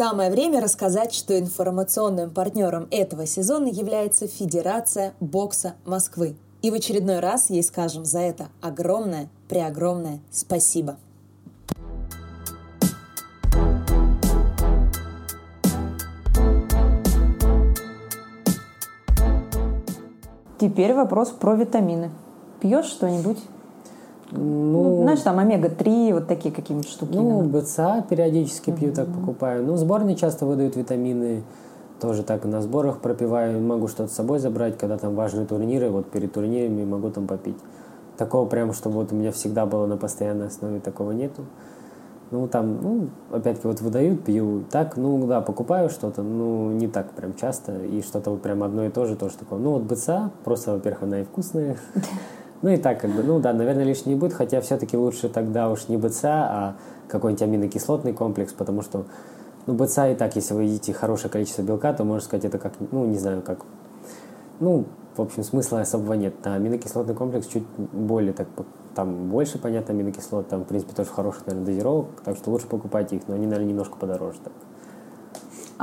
[0.00, 6.36] Самое время рассказать, что информационным партнером этого сезона является Федерация бокса Москвы.
[6.62, 10.96] И в очередной раз ей скажем за это огромное, преогромное спасибо.
[20.60, 22.10] Теперь вопрос про витамины.
[22.60, 23.38] Пьешь что-нибудь?
[24.30, 27.14] Ну, ну, знаешь, там омега-3, вот такие какие-нибудь штуки.
[27.14, 28.94] Ну, БЦА периодически пью, mm-hmm.
[28.94, 29.64] так покупаю.
[29.64, 31.42] Ну, сборные часто выдают витамины.
[31.98, 33.58] Тоже так на сборах пропиваю.
[33.62, 35.88] Могу что-то с собой забрать, когда там важные турниры.
[35.88, 37.56] Вот перед турнирами могу там попить.
[38.18, 41.42] Такого прям, чтобы вот у меня всегда было на постоянной основе, такого нету.
[42.30, 44.64] Ну, там, ну, опять-таки, вот выдают, пью.
[44.70, 47.84] Так, ну, да, покупаю что-то, ну, не так прям часто.
[47.84, 49.58] И что-то вот прям одно и то же, тоже такое.
[49.58, 51.76] Ну, вот БЦА, просто, во-первых, она и вкусная.
[52.62, 55.70] Ну, и так, как бы, ну, да, наверное, лишней не будет, хотя все-таки лучше тогда
[55.70, 56.76] уж не БЦА, а
[57.08, 59.06] какой-нибудь аминокислотный комплекс, потому что,
[59.66, 62.74] ну, БЦА и так, если вы едите хорошее количество белка, то, можно сказать, это как,
[62.90, 63.60] ну, не знаю, как,
[64.58, 64.84] ну,
[65.16, 66.34] в общем, смысла особого нет.
[66.44, 68.46] А аминокислотный комплекс чуть более так
[68.94, 73.12] там больше, понятно, аминокислот, там, в принципе, тоже хороших, наверное, дозировок, так что лучше покупать
[73.12, 74.38] их, но они, наверное, немножко подороже.
[74.42, 74.52] Так.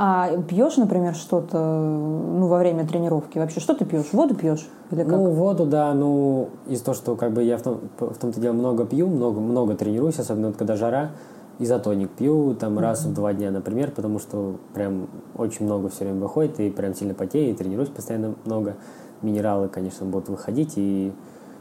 [0.00, 3.38] А пьешь, например, что-то ну, во время тренировки?
[3.38, 4.12] Вообще, что ты пьешь?
[4.12, 4.68] Воду пьешь?
[4.92, 5.10] Или как?
[5.10, 5.92] Ну, воду, да.
[5.92, 9.40] Ну, из-за того, что как бы я в, том, в том-то деле много пью, много,
[9.40, 11.10] много тренируюсь, особенно вот, когда жара,
[11.58, 12.82] изотоник пью там mm-hmm.
[12.82, 16.94] раз в два дня, например, потому что прям очень много все время выходит, и прям
[16.94, 18.76] сильно потею, и тренируюсь постоянно много.
[19.20, 21.12] Минералы, конечно, будут выходить, и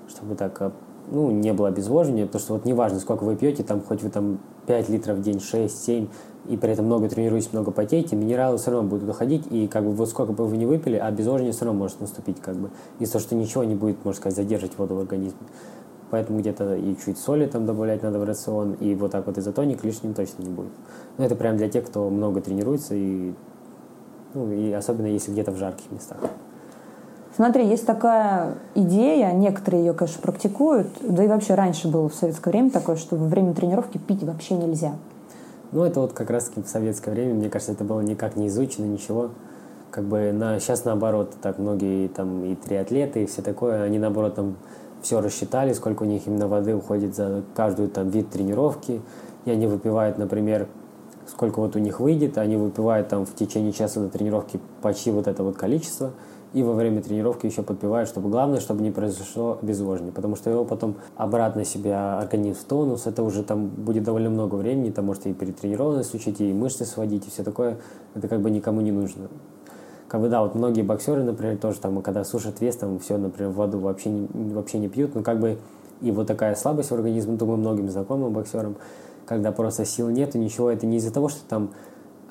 [0.10, 0.72] чтобы так а,
[1.10, 4.40] ну, не было обезвоживания, потому что вот неважно, сколько вы пьете, там хоть вы там
[4.66, 6.08] 5 литров в день, 6, 7,
[6.48, 9.92] и при этом много тренируетесь, много потеете, минералы все равно будут уходить, и как бы
[9.92, 13.14] вот сколько бы вы не выпили, а обезвоживание все равно может наступить, как бы, из-за
[13.14, 15.40] того, что ничего не будет, можно сказать, задерживать воду в организме.
[16.10, 19.84] Поэтому где-то и чуть соли там добавлять надо в рацион, и вот так вот изотоник
[19.84, 20.72] лишним точно не будет.
[21.18, 23.34] Но это прям для тех, кто много тренируется, и,
[24.34, 26.20] ну, и особенно если где-то в жарких местах.
[27.38, 32.50] Смотри, есть такая идея, некоторые ее, конечно, практикуют, да и вообще раньше было в советское
[32.50, 34.96] время такое, что во время тренировки пить вообще нельзя.
[35.72, 38.86] Ну, это вот как раз-таки в советское время, мне кажется, это было никак не изучено,
[38.86, 39.30] ничего.
[39.92, 44.34] Как бы на, сейчас наоборот, так многие там и триатлеты, и все такое, они наоборот
[44.34, 44.56] там
[45.04, 49.00] все рассчитали, сколько у них именно воды уходит за каждую там вид тренировки,
[49.46, 50.68] и они выпивают, например,
[51.28, 55.28] сколько вот у них выйдет, они выпивают там в течение часа до тренировки почти вот
[55.28, 56.14] это вот количество–
[56.54, 60.66] и во время тренировки еще подпевают, чтобы главное, чтобы не произошло обезвоживание, потому что его
[60.66, 65.26] потом обратно себя организм в тонус, это уже там будет довольно много времени, там может
[65.28, 67.78] и перетренированность учить, и мышцы сводить, и все такое,
[68.16, 69.28] это как бы никому не нужно.
[70.08, 73.52] Как бы, да, вот многие боксеры, например, тоже там, когда сушат вес, там все, например,
[73.52, 75.58] воду вообще не, вообще не пьют, но как бы
[76.02, 78.78] и вот такая слабость в организме, думаю, многим знакомым боксерам,
[79.26, 81.72] когда просто сил нет, и ничего, это не из-за того, что там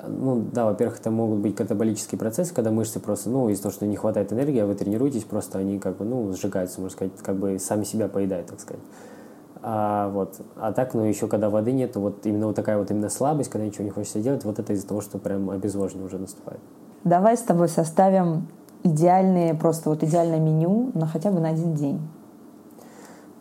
[0.05, 3.85] ну, да, во-первых, это могут быть катаболические процессы, когда мышцы просто, ну, из-за того, что
[3.85, 7.37] не хватает энергии, а вы тренируетесь, просто они как бы, ну, сжигаются, можно сказать, как
[7.37, 8.83] бы сами себя поедают, так сказать.
[9.61, 10.39] А, вот.
[10.55, 13.65] а так, ну, еще когда воды нет, вот именно вот такая вот именно слабость, когда
[13.65, 16.59] ничего не хочется делать, вот это из-за того, что прям обезвоживание уже наступает.
[17.03, 18.47] Давай с тобой составим
[18.83, 21.99] идеальные, просто вот идеальное меню на хотя бы на один день.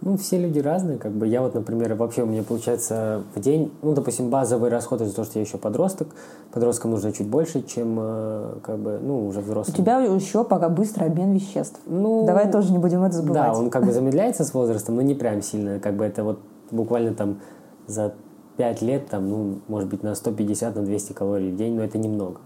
[0.06, 1.26] Ну, все люди разные, как бы.
[1.26, 5.26] Я вот, например, вообще у меня получается в день, ну, допустим, базовый расход из-за того,
[5.26, 6.06] что я еще подросток.
[6.52, 9.74] Подросткам нужно чуть больше, чем, э, как бы, ну, уже взрослым.
[9.74, 11.80] У тебя еще пока быстрый обмен веществ.
[11.86, 13.52] Ну, Давай тоже не будем это забывать.
[13.52, 15.80] Да, он как бы замедляется с возрастом, но не прям сильно.
[15.80, 16.38] Как бы это вот
[16.70, 17.40] буквально там
[17.88, 18.14] за
[18.58, 21.98] 5 лет, там, ну, может быть, на 150, на 200 калорий в день, но это
[21.98, 22.38] немного.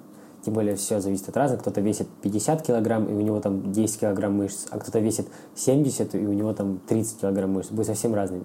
[0.45, 1.61] Тем более все зависит от разных.
[1.61, 6.15] Кто-то весит 50 килограмм, и у него там 10 килограмм мышц, а кто-то весит 70,
[6.15, 7.71] и у него там 30 килограмм мышц.
[7.71, 8.43] Будет совсем разный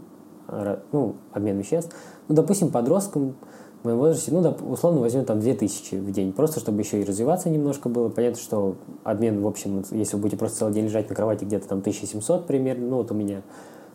[0.91, 1.95] ну, обмен веществ.
[2.27, 3.36] Ну, допустим, подросткам
[3.81, 7.49] в моем возрасте, ну, условно возьмем там 2000 в день, просто чтобы еще и развиваться
[7.49, 8.10] немножко было.
[8.10, 11.67] Понятно, что обмен, в общем, если вы будете просто целый день лежать на кровати, где-то
[11.67, 13.43] там 1700 примерно, ну, вот у меня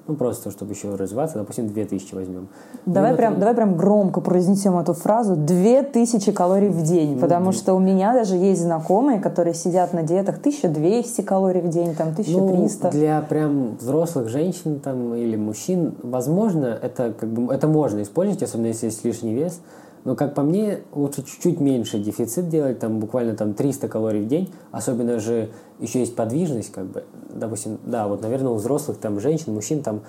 [0.06, 2.48] ну, просто, чтобы еще развиваться, допустим, 2000 возьмем.
[2.86, 5.36] Давай, ну, прям, давай прям громко произнесем эту фразу.
[5.36, 10.02] 2000 калорий в день, ну, потому что у меня даже есть знакомые, которые сидят на
[10.02, 12.86] диетах 1200 калорий в день, там 1300.
[12.86, 18.42] Ну, для прям взрослых женщин там, или мужчин, возможно, это, как бы, это можно использовать,
[18.42, 19.60] особенно если есть лишний вес,
[20.04, 24.28] но, как по мне, лучше чуть-чуть меньше дефицит делать, там буквально там 300 калорий в
[24.28, 24.52] день.
[24.70, 27.04] Особенно же еще есть подвижность, как бы.
[27.28, 30.00] Допустим, да, вот, наверное, у взрослых, там, женщин, мужчин, там,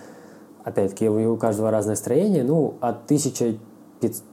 [0.63, 3.57] опять-таки, у каждого разное строение, ну, от 1000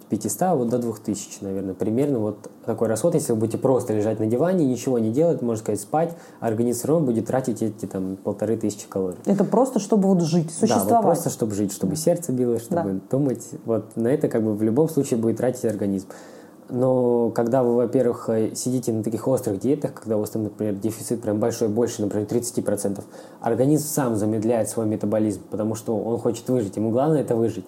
[0.09, 4.27] 500 вот до 2000, наверное, примерно вот такой расход, если вы будете просто лежать на
[4.27, 8.57] диване, ничего не делать, можно сказать, спать, организм все равно будет тратить эти там полторы
[8.57, 9.19] тысячи калорий.
[9.27, 10.89] Это просто, чтобы вот жить, существовать.
[10.89, 13.01] Да, вот просто, чтобы жить, чтобы сердце било, чтобы да.
[13.11, 16.09] думать, вот на это как бы в любом случае будет тратить организм.
[16.71, 21.23] Но когда вы, во-первых, сидите на таких острых диетах, когда у вас там, например, дефицит
[21.23, 23.03] прям большой, больше, например, 30%,
[23.41, 26.77] организм сам замедляет свой метаболизм, потому что он хочет выжить.
[26.77, 27.65] Ему главное это выжить.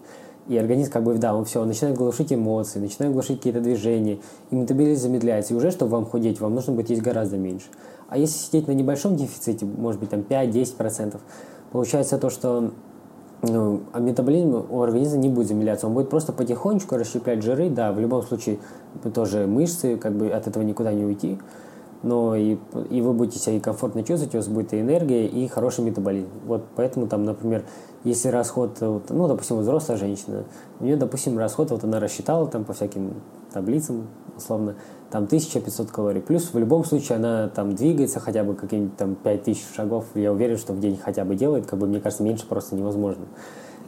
[0.48, 4.18] И организм как бы, да, он все, он начинает глушить эмоции, начинает глушить какие-то движения,
[4.50, 5.54] и метаболизм замедляется.
[5.54, 7.66] И уже, чтобы вам худеть, вам нужно будет есть гораздо меньше.
[8.08, 11.18] А если сидеть на небольшом дефиците, может быть, там 5-10%,
[11.70, 12.72] получается то, что
[13.42, 17.92] ну, а метаболизм у организма не будет замедляться, он будет просто потихонечку расщеплять жиры, да,
[17.92, 18.58] в любом случае
[19.14, 21.38] тоже мышцы, как бы от этого никуда не уйти,
[22.02, 22.58] но и,
[22.90, 26.28] и вы будете себя и комфортно чувствовать, у вас будет и энергия, и хороший метаболизм.
[26.46, 27.64] Вот поэтому там, например,
[28.04, 30.44] если расход, вот, ну, допустим, взрослая женщина,
[30.80, 33.14] у нее, допустим, расход, вот она рассчитала там по всяким
[33.52, 34.76] таблицам, условно,
[35.10, 36.20] там 1500 калорий.
[36.20, 40.56] Плюс в любом случае она там двигается хотя бы какие-нибудь там 5000 шагов, я уверен,
[40.56, 43.24] что в день хотя бы делает, как бы, мне кажется, меньше просто невозможно.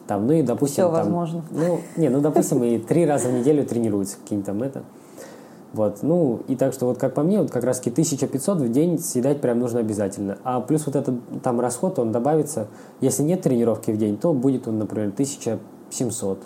[0.07, 0.85] Там, ну и, допустим...
[0.85, 1.45] Все там, возможно.
[1.51, 4.83] Ну, не, ну, допустим, и три раза в неделю тренируется какие-нибудь там это.
[5.73, 8.99] Вот, ну, и так что вот как по мне, вот как раз 1500 в день
[8.99, 10.37] съедать прям нужно обязательно.
[10.45, 12.69] А плюс вот этот там расход, он добавится,
[13.01, 16.39] если нет тренировки в день, то будет он, например, 1700.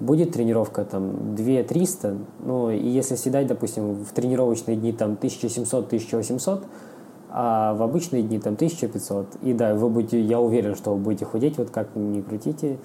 [0.00, 6.62] будет тренировка там 2-300, ну и если съедать, допустим, в тренировочные дни там 1700-1800,
[7.30, 11.24] а в обычные дни там 1500, и да, вы будете, я уверен, что вы будете
[11.24, 12.78] худеть, вот как ни крутите,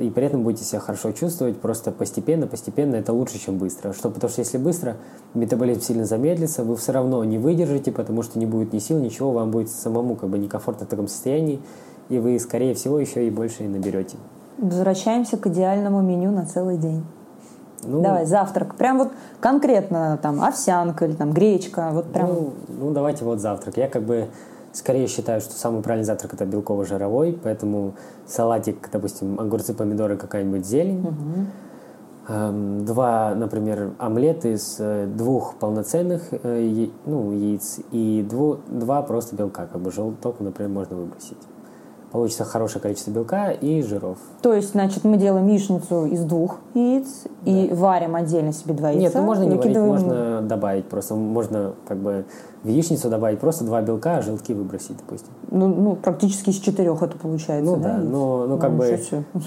[0.00, 3.92] и при этом будете себя хорошо чувствовать, просто постепенно, постепенно это лучше, чем быстро.
[3.92, 4.96] Что, потому что если быстро,
[5.34, 9.30] метаболизм сильно замедлится, вы все равно не выдержите, потому что не будет ни сил, ничего,
[9.30, 11.60] вам будет самому как бы некомфортно в таком состоянии,
[12.08, 14.16] и вы, скорее всего, еще и больше и наберете.
[14.58, 17.04] Возвращаемся к идеальному меню на целый день.
[17.86, 18.76] Ну, Давай, завтрак.
[18.76, 21.90] Прям вот конкретно там овсянка или там гречка.
[21.92, 22.28] Вот прям...
[22.28, 23.76] ну, ну, давайте вот завтрак.
[23.76, 24.28] Я как бы
[24.74, 27.94] скорее считаю, что самый правильный завтрак это белково-жировой, поэтому
[28.26, 31.00] салатик, допустим, огурцы, помидоры, какая-нибудь зелень.
[31.00, 32.84] Угу.
[32.86, 39.66] Два, например, омлета из э, двух полноценных э, ну, яиц и дву, два просто белка,
[39.66, 41.36] как бы желток, например, можно выбросить
[42.14, 44.18] получится хорошее количество белка и жиров.
[44.40, 47.50] То есть, значит, мы делаем яичницу из двух яиц да.
[47.50, 49.02] и варим отдельно себе два яйца.
[49.02, 52.24] Нет, ну можно не варить, можно добавить просто, можно как бы
[52.62, 55.32] в яичницу добавить просто два белка, а желтки выбросить, допустим.
[55.50, 57.98] Ну, ну практически из четырех это получается, ну, да?
[57.98, 58.98] Ну, ну как ну, бы,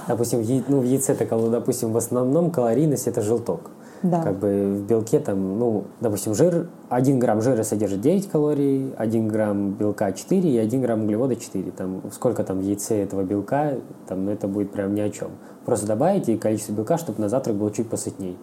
[0.05, 3.71] допустим, в, ну, в яйце, это, допустим, в основном калорийность это желток.
[4.03, 4.21] Да.
[4.21, 9.27] Как бы в белке там, ну, допустим, жир, 1 грамм жира содержит 9 калорий, 1
[9.27, 11.71] грамм белка 4 и 1 грамм углевода 4.
[11.71, 13.73] Там, сколько там в яйце этого белка,
[14.07, 15.31] там, ну, это будет прям ни о чем.
[15.65, 18.37] Просто добавите количество белка, чтобы на завтрак было чуть посытней.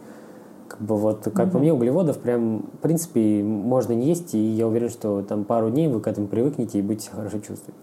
[0.68, 1.52] Как бы вот, как угу.
[1.52, 5.70] по мне, углеводов прям, в принципе, можно не есть, и я уверен, что там пару
[5.70, 7.74] дней вы к этому привыкнете и будете хорошо чувствовать.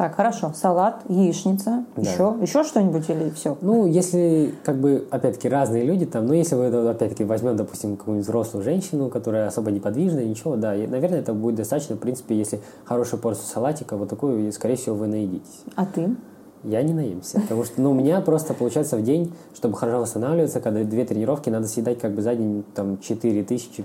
[0.00, 0.50] Так, хорошо.
[0.54, 2.00] Салат, яичница, да.
[2.00, 3.58] еще, еще что-нибудь или все?
[3.60, 8.26] Ну, если, как бы, опять-таки, разные люди там, ну, если вы, опять-таки, возьмем, допустим, какую-нибудь
[8.26, 13.20] взрослую женщину, которая особо неподвижная, ничего, да, наверное, это будет достаточно, в принципе, если хорошую
[13.20, 15.64] порцию салатика, вот такую, скорее всего, вы наедитесь.
[15.76, 16.16] А ты?
[16.62, 20.60] Я не наемся, потому что, ну, у меня просто получается в день, чтобы хорошо восстанавливаться,
[20.60, 23.84] когда две тренировки, надо съедать как бы за день там 4 тысячи,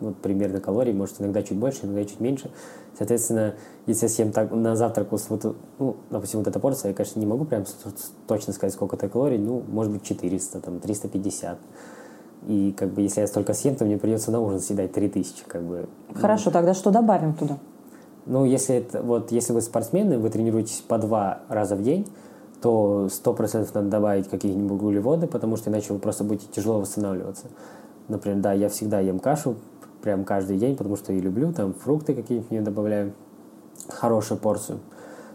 [0.00, 2.50] вот примерно калорий, может иногда чуть больше, иногда чуть меньше.
[2.96, 3.54] Соответственно,
[3.86, 7.26] если я съем так, на завтрак вот, ну, допустим, вот эта порция, я, конечно, не
[7.26, 7.64] могу прям
[8.26, 11.58] точно сказать, сколько это калорий, ну, может быть, 400, там, 350.
[12.48, 15.62] И как бы если я столько съем, то мне придется на ужин съедать 3000, как
[15.62, 15.88] бы.
[16.14, 17.58] Хорошо, тогда что добавим туда?
[18.30, 22.06] Ну, если это, вот, если вы спортсмены, вы тренируетесь по два раза в день,
[22.62, 27.46] то 100% надо добавить какие-нибудь углеводы, потому что иначе вы просто будете тяжело восстанавливаться.
[28.06, 29.56] Например, да, я всегда ем кашу,
[30.00, 33.14] прям каждый день, потому что я люблю, там фрукты какие-нибудь мне добавляю,
[33.88, 34.78] хорошую порцию.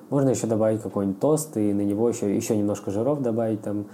[0.09, 3.87] Можно еще добавить какой-нибудь тост и на него еще, еще немножко жиров добавить, там,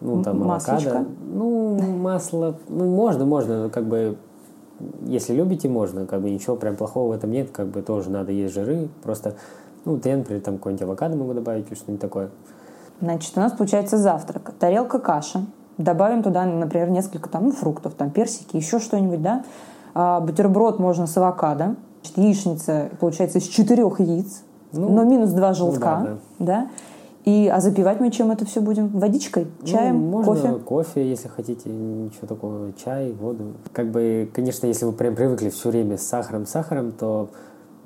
[0.00, 1.04] ну, там, авокадо.
[1.20, 4.16] Ну, масло, ну, можно, можно, как бы,
[5.06, 8.32] если любите, можно, как бы ничего прям плохого в этом нет, как бы тоже надо
[8.32, 9.34] есть жиры, просто,
[9.84, 12.30] ну, я, например, там какой-нибудь авокадо могу добавить или что-нибудь такое.
[13.00, 14.52] Значит, у нас получается завтрак.
[14.58, 15.44] Тарелка каши.
[15.76, 19.44] Добавим туда, например, несколько там, ну, фруктов, там, персики, еще что-нибудь, да.
[19.94, 21.76] А, бутерброд можно с авокадо.
[22.16, 25.98] Яичница, получается, из четырех яиц, ну, но минус два желтка.
[25.98, 26.46] Ну, да, да.
[26.46, 26.68] да?
[27.28, 28.88] И, а запивать мы чем это все будем?
[28.88, 29.48] Водичкой?
[29.60, 30.10] Ну, Чаем?
[30.10, 30.64] Ну, можно кофе?
[30.64, 33.52] кофе, если хотите, ничего такого, чай, воду.
[33.74, 37.28] Как бы, конечно, если вы прям привыкли все время с сахаром, сахаром, то,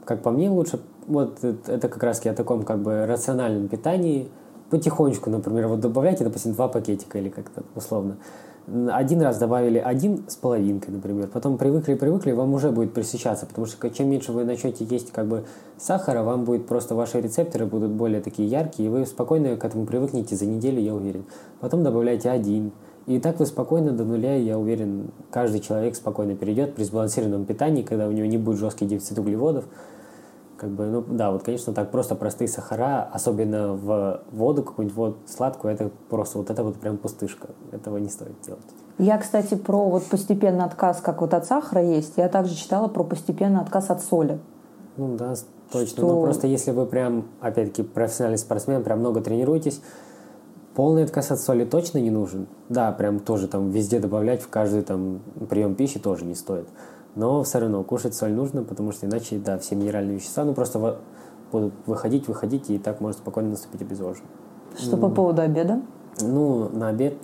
[0.05, 0.79] как по мне, лучше,
[1.09, 4.29] вот это как раз о таком как бы рациональном питании,
[4.71, 8.19] потихонечку, например, вот добавляйте, допустим, два пакетика или как-то условно
[8.67, 13.67] один раз добавили один с половинкой, например, потом привыкли, привыкли, вам уже будет пресечаться, потому
[13.67, 15.45] что чем меньше вы начнете есть как бы
[15.79, 19.85] сахара, вам будет просто ваши рецепторы будут более такие яркие, и вы спокойно к этому
[19.85, 21.25] привыкнете за неделю, я уверен.
[21.61, 22.73] Потом добавляйте один,
[23.07, 27.83] и так вы спокойно до нуля, я уверен, каждый человек спокойно перейдет при сбалансированном питании,
[27.83, 29.65] когда у него не будет жесткий дефицит углеводов,
[30.63, 35.19] как бы, ну да, вот, конечно, так просто простые сахара, особенно в воду, какую-нибудь вот
[35.27, 37.49] сладкую, это просто вот это вот прям пустышка.
[37.73, 38.63] Этого не стоит делать.
[38.97, 43.03] Я, кстати, про вот постепенный отказ, как вот от сахара есть, я также читала про
[43.03, 44.39] постепенный отказ от соли.
[44.97, 45.35] Ну да,
[45.73, 45.89] точно.
[45.89, 46.07] Что...
[46.07, 49.83] Но просто если вы прям, опять-таки, профессиональный спортсмен, прям много тренируетесь,
[50.77, 52.47] полный отказ от соли точно не нужен.
[52.69, 56.69] Да, прям тоже там везде добавлять в каждый там прием пищи тоже не стоит.
[57.15, 60.99] Но все равно кушать соль нужно, потому что иначе, да, все минеральные вещества, ну, просто
[61.51, 64.31] будут выходить, выходить, и так может спокойно наступить обезвоживание.
[64.79, 65.83] Что по поводу обеда?
[66.21, 67.19] Ну, на обед,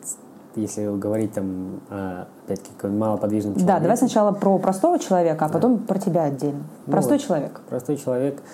[0.54, 3.72] если говорить там, опять-таки, малоподвижном человеке.
[3.72, 6.64] Да, давай сначала про простого человека, а потом про тебя отдельно.
[6.86, 7.60] Ну простой ну, человек.
[7.68, 8.42] Простой человек–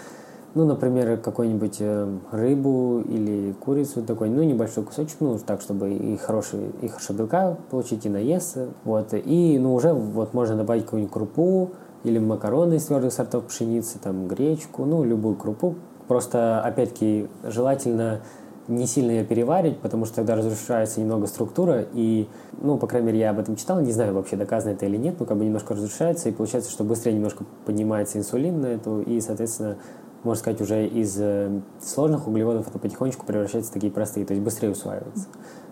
[0.55, 6.17] ну, например, какую-нибудь э, рыбу или курицу такой, ну, небольшой кусочек, ну, так, чтобы и
[6.17, 11.13] хороший, и хорошо белка получить, и наесться, вот, и, ну, уже вот можно добавить какую-нибудь
[11.13, 11.71] крупу
[12.05, 15.75] или макароны из твердых сортов пшеницы, там, гречку, ну, любую крупу,
[16.07, 18.21] просто, опять-таки, желательно
[18.69, 22.29] не сильно ее переваривать, потому что тогда разрушается немного структура, и,
[22.63, 25.17] ну, по крайней мере, я об этом читал, не знаю вообще, доказано это или нет,
[25.19, 29.21] но как бы немножко разрушается, и получается, что быстрее немножко поднимается инсулин на эту, и,
[29.21, 29.77] соответственно,
[30.25, 34.43] можно сказать, уже из э, сложных углеводов это потихонечку превращается в такие простые, то есть
[34.43, 35.29] быстрее усваивается.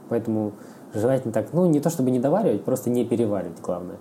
[0.08, 0.52] Поэтому
[0.94, 3.96] желательно так, ну, не то чтобы не доваривать, просто не переваривать, главное.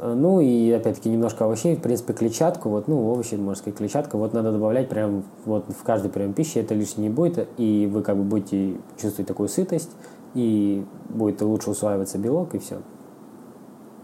[0.00, 4.32] Ну и опять-таки немножко овощей, в принципе, клетчатку, вот, ну, овощи, можно сказать, клетчатка, вот
[4.32, 8.16] надо добавлять прям вот в каждый прием пищи, это лишнее не будет, и вы как
[8.16, 9.90] бы будете чувствовать такую сытость,
[10.34, 12.78] и будет лучше усваиваться белок, и все.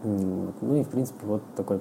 [0.03, 1.81] Ну и, в принципе, вот такой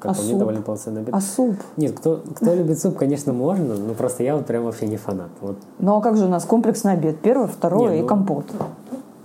[0.00, 1.14] как а по мне, довольно полноценный обед.
[1.14, 1.54] А суп?
[1.76, 5.30] Нет, кто, кто любит суп, конечно, можно, но просто я вот прям вообще не фанат.
[5.40, 5.58] Вот.
[5.78, 7.20] Ну а как же у нас комплексный обед?
[7.20, 8.46] Первое, второе Не, и ну, компот.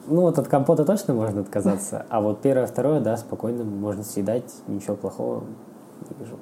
[0.08, 4.44] Ну, вот от компота точно можно отказаться, а вот первое, второе, да, спокойно можно съедать,
[4.68, 5.44] ничего плохого
[6.10, 6.36] не вижу.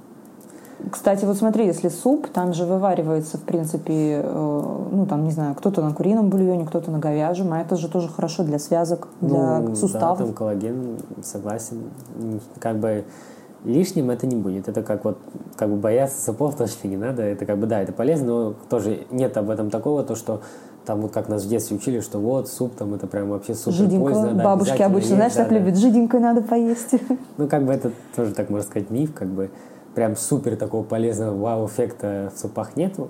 [0.92, 5.56] Кстати, вот смотри, если суп, там же вываривается, в принципе, э, ну, там, не знаю,
[5.56, 9.60] кто-то на курином бульоне, кто-то на говяжьем, а это же тоже хорошо для связок, для
[9.60, 10.18] ну, суставов.
[10.18, 11.84] Да, там коллаген, согласен.
[12.60, 13.06] Как бы
[13.66, 14.68] лишним это не будет.
[14.68, 15.18] Это как вот,
[15.56, 17.22] как бы бояться супов точно не надо.
[17.24, 20.42] Это как бы, да, это полезно, но тоже нет об этом такого, то, что
[20.86, 23.78] там вот как нас в детстве учили, что вот суп там это прям вообще супер
[23.78, 24.04] Жиденького.
[24.06, 24.34] пользно.
[24.34, 25.60] Да, Бабушки обычно, знаешь, да, так да.
[25.60, 26.92] любят, жиденькое надо поесть.
[27.38, 29.50] Ну, как бы это тоже, так можно сказать, миф, как бы
[29.96, 33.10] прям супер такого полезного вау-эффекта в супах нету.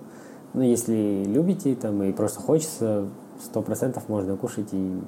[0.53, 3.07] Но если любите там и просто хочется,
[3.43, 4.99] сто процентов можно кушать и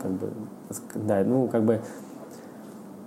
[0.00, 0.30] как бы,
[0.94, 1.80] да, ну, как бы,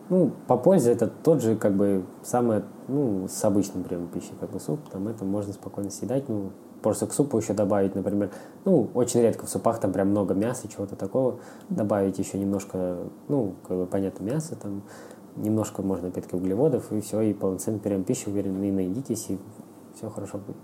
[0.10, 4.52] ну, по пользе это тот же, как бы, самое, ну, с обычным приемом пищи, как
[4.52, 6.52] бы суп, там это можно спокойно съедать, ну,
[6.82, 8.30] просто к супу еще добавить, например,
[8.64, 11.40] ну, очень редко в супах там прям много мяса, чего-то такого,
[11.70, 12.98] добавить еще немножко,
[13.28, 14.84] ну, как бы, понятно, мяса там,
[15.36, 19.40] немножко можно, опять-таки, углеводов, и все, и полноценный прием пищи, уверен, и наедитесь, и
[19.96, 20.58] все хорошо будет.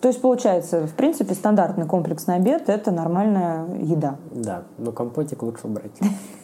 [0.00, 4.18] То есть, получается, в принципе, стандартный комплексный обед– это нормальная еда.
[4.32, 5.98] Да, но компотик лучше убрать.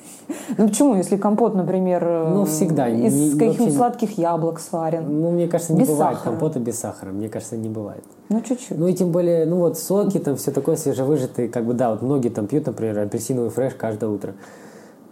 [0.59, 5.05] Ну почему, если компот, например, Ну, всегда, из не- каких-нибудь сладких яблок сварен?
[5.22, 6.31] Ну, мне кажется, не Без бывает сахара.
[6.33, 7.11] компота без сахара.
[7.11, 8.05] Мне кажется, не бывает.
[8.28, 8.78] Ну, чуть-чуть.
[8.78, 12.03] Ну и тем более, ну вот соки, там все такое свежевыжатые, как бы да, вот
[12.03, 14.35] многие там пьют, например, апельсиновый фреш каждое утро.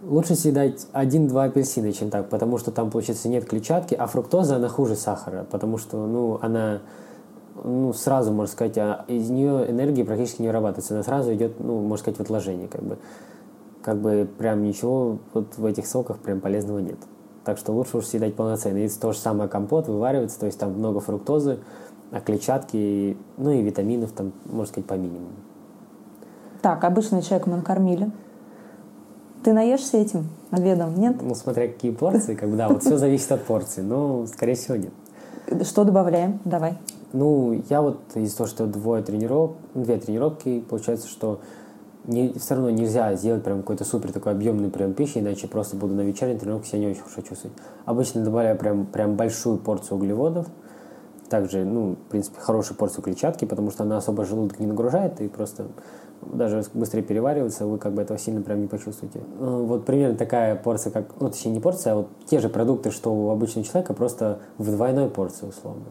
[0.01, 4.69] Лучше съедать один-два апельсина, чем так, потому что там, получается, нет клетчатки, а фруктоза, она
[4.69, 6.79] хуже сахара, потому что, ну, она,
[7.65, 11.81] ну, сразу, можно сказать, а из нее энергии практически не вырабатывается, она сразу идет, ну,
[11.81, 12.97] можно сказать, в отложение, как бы.
[13.81, 16.97] Как бы прям ничего вот в этих соках прям полезного нет.
[17.45, 18.77] Так что лучше уж съедать полноценно.
[18.77, 21.59] И то же самое компот вываривается, то есть там много фруктозы,
[22.11, 25.29] а клетчатки, ну и витаминов там, можно сказать, по минимуму.
[26.61, 28.11] Так, обычный человек мы накормили.
[29.43, 31.21] Ты наешься этим обедом, нет?
[31.21, 34.75] Ну, смотря какие порции, как бы, да, вот все зависит от порции, но, скорее всего,
[34.75, 34.91] нет.
[35.63, 36.39] Что добавляем?
[36.43, 36.77] Давай.
[37.13, 41.39] Ну, я вот из-за того, что двое тренировок, две тренировки, получается, что
[42.09, 45.93] не, все равно нельзя сделать прям какой-то супер такой объемный прием пищи, иначе просто буду
[45.93, 47.55] на вечерней тренировке себя не очень хорошо чувствовать.
[47.85, 50.47] Обычно добавляю прям, прям большую порцию углеводов,
[51.29, 55.27] также, ну, в принципе, хорошую порцию клетчатки, потому что она особо желудок не нагружает, и
[55.27, 55.67] просто
[56.21, 59.21] даже быстрее переваривается, вы как бы этого сильно прям не почувствуете.
[59.39, 62.89] Ну, Вот примерно такая порция, как, ну, точнее, не порция, а вот те же продукты,
[62.89, 65.85] что у обычного человека, просто в двойной порции, условно.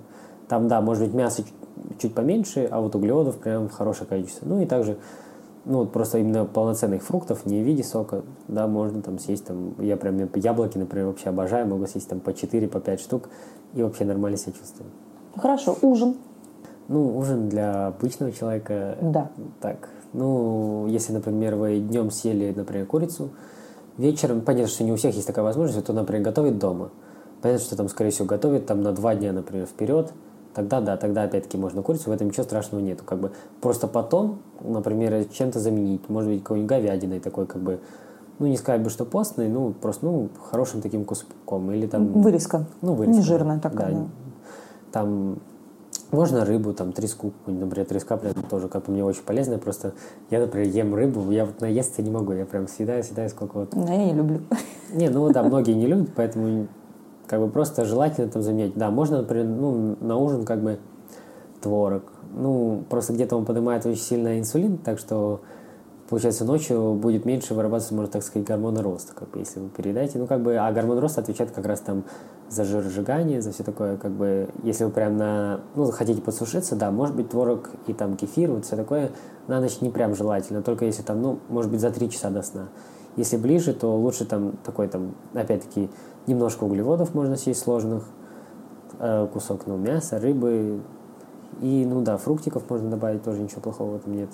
[0.49, 1.55] Там, да, может быть, мясо чуть,
[2.01, 4.47] чуть поменьше, а вот углеводов прям хорошее количество.
[4.47, 4.99] Ну, и также,
[5.69, 9.75] ну, вот просто именно полноценных фруктов, не в виде сока, да, можно там съесть, там,
[9.79, 13.29] я прям яблоки, например, вообще обожаю, могу съесть там по 4, по 5 штук,
[13.75, 14.91] и вообще нормально себя чувствую.
[15.37, 16.17] Хорошо, ужин.
[16.89, 18.97] Ну, ужин для обычного человека.
[19.03, 19.31] Да.
[19.61, 23.29] Так, ну, если, например, вы днем съели, например, курицу,
[23.99, 26.91] вечером, понятно, что не у всех есть такая возможность, то, например, готовить дома.
[27.43, 30.13] Понятно, что там, скорее всего, готовит там на два дня, например, вперед.
[30.59, 33.05] Тогда, да, тогда опять-таки можно курицу, в этом ничего страшного нету.
[33.05, 33.31] Как бы
[33.61, 37.79] просто потом, например, чем-то заменить, может быть, какой-нибудь говядиной такой, как бы,
[38.41, 41.71] ну, не сказать бы, что постный, ну, просто, ну, хорошим таким куском.
[41.71, 42.09] Или там...
[42.09, 42.67] Вырезка.
[42.81, 43.21] Ну, вырезка.
[43.21, 43.93] Не жирная такая.
[43.93, 43.99] Да.
[44.01, 44.07] да.
[44.91, 45.39] Там
[46.11, 49.59] можно рыбу, там треску, например, треска прям тоже как по мне очень полезная.
[49.59, 49.93] Просто
[50.29, 53.69] я, например, ем рыбу, я вот наесться не могу, я прям съедаю, съедаю сколько вот.
[53.71, 54.41] Да, я не люблю.
[54.93, 56.67] Не, ну да, многие не любят, поэтому
[57.29, 58.75] как бы просто желательно там заменять.
[58.75, 60.79] Да, можно, например, ну, на ужин как бы
[61.61, 62.05] творог.
[62.35, 65.41] Ну, просто где-то он поднимает очень сильно инсулин, так что
[66.09, 70.19] получается ночью будет меньше вырабатываться, можно так сказать, гормона роста, как бы, если вы переедаете.
[70.19, 72.05] Ну, как бы, а гормон роста отвечает как раз там
[72.49, 76.91] за жиросжигание, за все такое, как бы, если вы прям на, ну, хотите подсушиться, да,
[76.91, 79.11] может быть, творог и там кефир, вот все такое
[79.49, 82.43] на ночь не прям желательно, только если там, ну, может быть, за три часа до
[82.43, 82.69] сна.
[83.17, 85.91] Если ближе, то лучше там такой там, опять-таки,
[86.29, 88.05] немножко углеводов можно съесть сложных,
[88.99, 90.81] э, кусок, ну, мяса, рыбы,
[91.61, 94.29] и, ну да, фруктиков можно добавить, тоже ничего плохого в этом нет.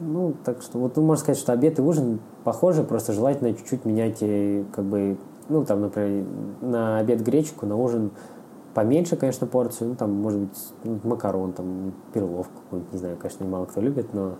[0.00, 3.84] Ну, так что, вот, ну, можно сказать, что обед и ужин похожи, просто желательно чуть-чуть
[3.84, 5.16] менять, э, как бы,
[5.48, 6.26] ну, там, например,
[6.60, 8.10] на обед гречку, на ужин
[8.74, 12.60] поменьше, конечно, порцию, ну, там, может быть, ну, макарон, там, перловку,
[12.92, 14.34] не знаю, конечно, мало кто любит, но...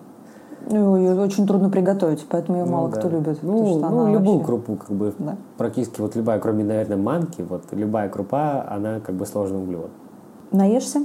[0.71, 2.99] Ну, ее очень трудно приготовить, поэтому ее ну, мало да.
[2.99, 3.39] кто любит.
[3.43, 4.47] Ну, ну любую вообще...
[4.47, 5.37] крупу, как бы, да.
[5.59, 9.91] практически вот любая, кроме, наверное, манки, вот любая крупа, она как бы сложный углевод.
[10.53, 11.05] Наешься?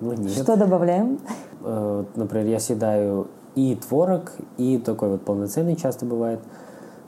[0.00, 0.32] Ну, нет.
[0.32, 1.18] Что добавляем?
[1.62, 6.40] Э, например, я съедаю и творог, и такой вот полноценный часто бывает.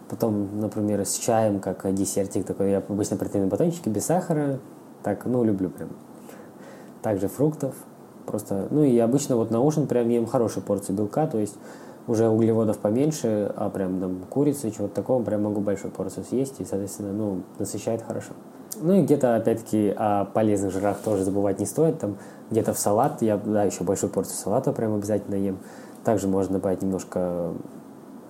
[0.08, 4.58] Потом, например, с чаем, как десертик такой, я обычно протеиновые батончики без сахара,
[5.02, 5.90] так, ну, люблю прям.
[7.02, 7.74] Также фруктов,
[8.28, 11.56] просто, ну, и обычно вот на ужин прям ем хорошую порцию белка, то есть
[12.06, 16.64] уже углеводов поменьше, а прям там курицы, чего-то такого, прям могу большую порцию съесть, и,
[16.64, 18.32] соответственно, ну, насыщает хорошо.
[18.80, 21.98] Ну и где-то, опять-таки, о полезных жирах тоже забывать не стоит.
[21.98, 22.16] Там
[22.50, 25.58] где-то в салат, я, да, еще большую порцию салата прям обязательно ем.
[26.04, 27.52] Также можно добавить немножко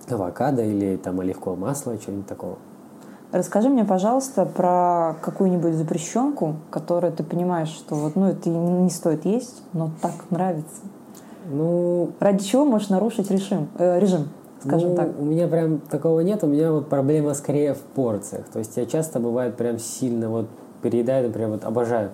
[0.09, 2.57] авокадо или там оливкового масла, чего-нибудь такого.
[3.31, 9.25] Расскажи мне, пожалуйста, про какую-нибудь запрещенку, которую ты понимаешь, что вот, ну, это не стоит
[9.25, 10.81] есть, но так нравится.
[11.51, 13.69] Ну, ради чего можешь нарушить режим?
[13.77, 14.29] Э, режим?
[14.65, 15.09] скажем ну, так?
[15.19, 18.45] У меня прям такого нет, у меня вот проблема скорее в порциях.
[18.51, 20.47] То есть я часто бывает прям сильно вот
[20.81, 22.11] переедаю, например, вот обожаю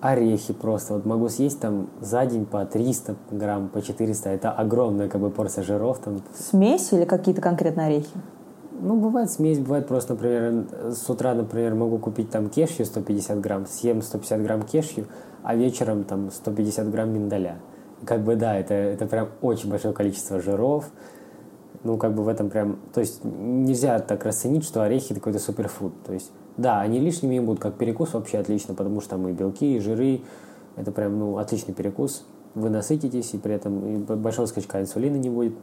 [0.00, 0.94] орехи просто.
[0.94, 4.30] Вот могу съесть там за день по 300 грамм, по 400.
[4.30, 5.98] Это огромная как бы порция жиров.
[5.98, 6.22] Там.
[6.36, 8.10] Смесь или какие-то конкретные орехи?
[8.84, 13.64] Ну, бывает смесь, бывает просто, например, с утра, например, могу купить там кешью 150 грамм,
[13.66, 15.06] съем 150 грамм кешью,
[15.44, 17.60] а вечером там 150 грамм миндаля.
[18.04, 20.90] Как бы да, это, это прям очень большое количество жиров,
[21.84, 22.80] ну, как бы в этом прям...
[22.92, 25.92] То есть нельзя так расценить, что орехи какой-то суперфуд.
[26.04, 29.76] То есть, да, они лишними будут, как перекус вообще отлично, потому что там и белки,
[29.76, 30.22] и жиры.
[30.74, 32.26] Это прям, ну, отличный перекус.
[32.56, 35.54] Вы насытитесь, и при этом и большого скачка инсулина не будет.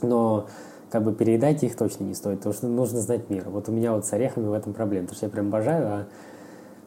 [0.00, 0.46] Но
[0.90, 3.44] как бы переедать их точно не стоит, потому что нужно знать мир.
[3.48, 6.06] Вот у меня вот с орехами в этом проблема, потому что я прям обожаю, а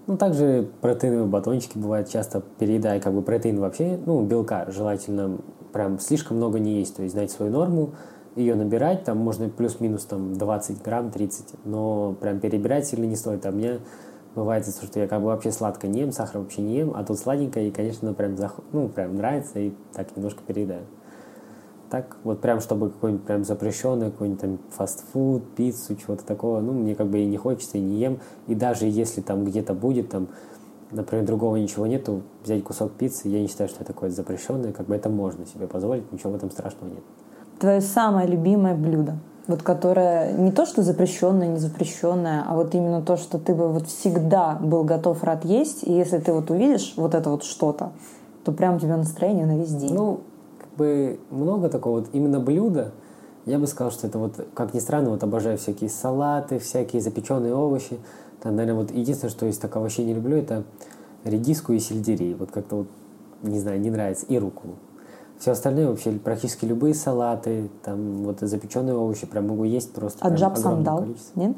[0.07, 5.37] ну, также протеиновые батончики бывают часто переедая, как бы протеин вообще, ну, белка желательно
[5.71, 7.91] прям слишком много не есть, то есть знать свою норму,
[8.35, 13.45] ее набирать, там можно плюс-минус там 20 грамм, 30, но прям перебирать сильно не стоит.
[13.45, 13.79] А мне
[14.35, 17.19] бывает, что я как бы вообще сладко не ем, сахар вообще не ем, а тут
[17.19, 18.55] сладенькое, и, конечно, прям, зах...
[18.71, 20.83] ну, прям нравится, и так немножко переедаю.
[21.91, 26.95] Так, вот прям, чтобы какой-нибудь прям запрещенный, какой-нибудь там фастфуд, пиццу, чего-то такого, ну, мне
[26.95, 28.19] как бы и не хочется, и не ем.
[28.47, 30.29] И даже если там где-то будет, там,
[30.91, 34.87] например, другого ничего нету, взять кусок пиццы, я не считаю, что это такое запрещенное, как
[34.87, 37.03] бы это можно себе позволить, ничего в этом страшного нет
[37.61, 39.17] твое самое любимое блюдо?
[39.47, 43.69] Вот которое не то, что запрещенное, не запрещенное, а вот именно то, что ты бы
[43.69, 47.91] вот всегда был готов рад есть, и если ты вот увидишь вот это вот что-то,
[48.43, 49.93] то прям у тебя настроение на весь день.
[49.93, 50.21] Ну,
[50.77, 52.91] бы много такого вот именно блюда.
[53.45, 57.55] Я бы сказал, что это вот, как ни странно, вот обожаю всякие салаты, всякие запеченные
[57.55, 57.97] овощи.
[58.41, 60.63] Там, наверное, вот единственное, что из так овощей не люблю, это
[61.23, 62.33] редиску и сельдерей.
[62.35, 62.87] Вот как-то вот,
[63.41, 64.25] не знаю, не нравится.
[64.27, 64.75] И руколу.
[65.39, 70.19] Все остальное вообще практически любые салаты, там вот запеченные овощи прям могу есть просто.
[70.23, 71.05] А джаб сам дал?
[71.35, 71.57] Нет?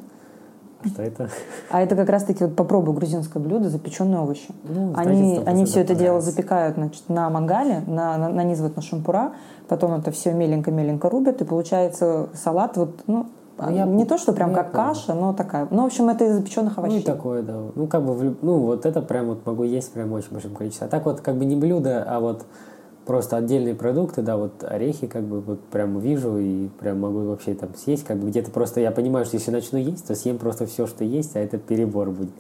[0.98, 1.30] А это?
[1.70, 4.54] А это как раз-таки вот попробуй грузинское блюдо, запеченные овощи.
[4.64, 9.34] Ну, они они все это дело запекают значит, на мангале, на, на, нанизывают на шампура,
[9.68, 13.28] потом это все меленько-меленько рубят, и получается салат вот, ну,
[13.58, 15.68] ну, я, не то, что прям ну, как каша, но такая.
[15.70, 16.98] Ну, в общем, это из запеченных овощей.
[16.98, 17.60] Ну, и такое, да.
[17.76, 20.88] Ну, как бы, ну, вот это прям вот могу есть прям очень большим количеством.
[20.88, 22.46] А так вот, как бы не блюдо, а вот
[23.06, 27.54] просто отдельные продукты, да, вот орехи как бы вот прям вижу и прям могу вообще
[27.54, 30.66] там съесть, как бы где-то просто я понимаю, что если начну есть, то съем просто
[30.66, 32.34] все, что есть, а это перебор будет.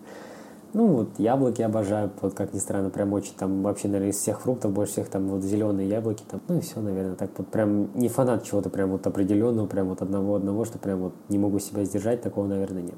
[0.73, 4.41] Ну, вот яблоки обожаю, вот как ни странно, прям очень там вообще, наверное, из всех
[4.41, 7.89] фруктов больше всех там вот зеленые яблоки там, ну и все, наверное, так вот прям
[7.93, 11.83] не фанат чего-то прям вот определенного, прям вот одного-одного, что прям вот не могу себя
[11.83, 12.95] сдержать, такого, наверное, нет.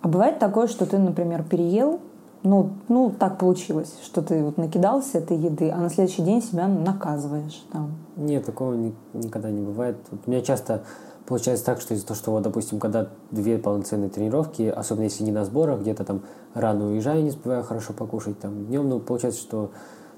[0.00, 2.00] А бывает такое, что ты, например, переел,
[2.44, 6.68] ну, ну, так получилось, что ты вот накидался этой еды, а на следующий день себя
[6.68, 7.94] наказываешь там.
[8.16, 9.96] Нет, такого ни, никогда не бывает.
[10.10, 10.82] Вот у меня часто
[11.26, 15.32] получается так, что из-за того, что, вот, допустим, когда две полноценные тренировки, особенно если не
[15.32, 16.20] на сборах, где-то там
[16.52, 19.70] рано уезжаю, не успеваю хорошо покушать, там днем, ну, получается, что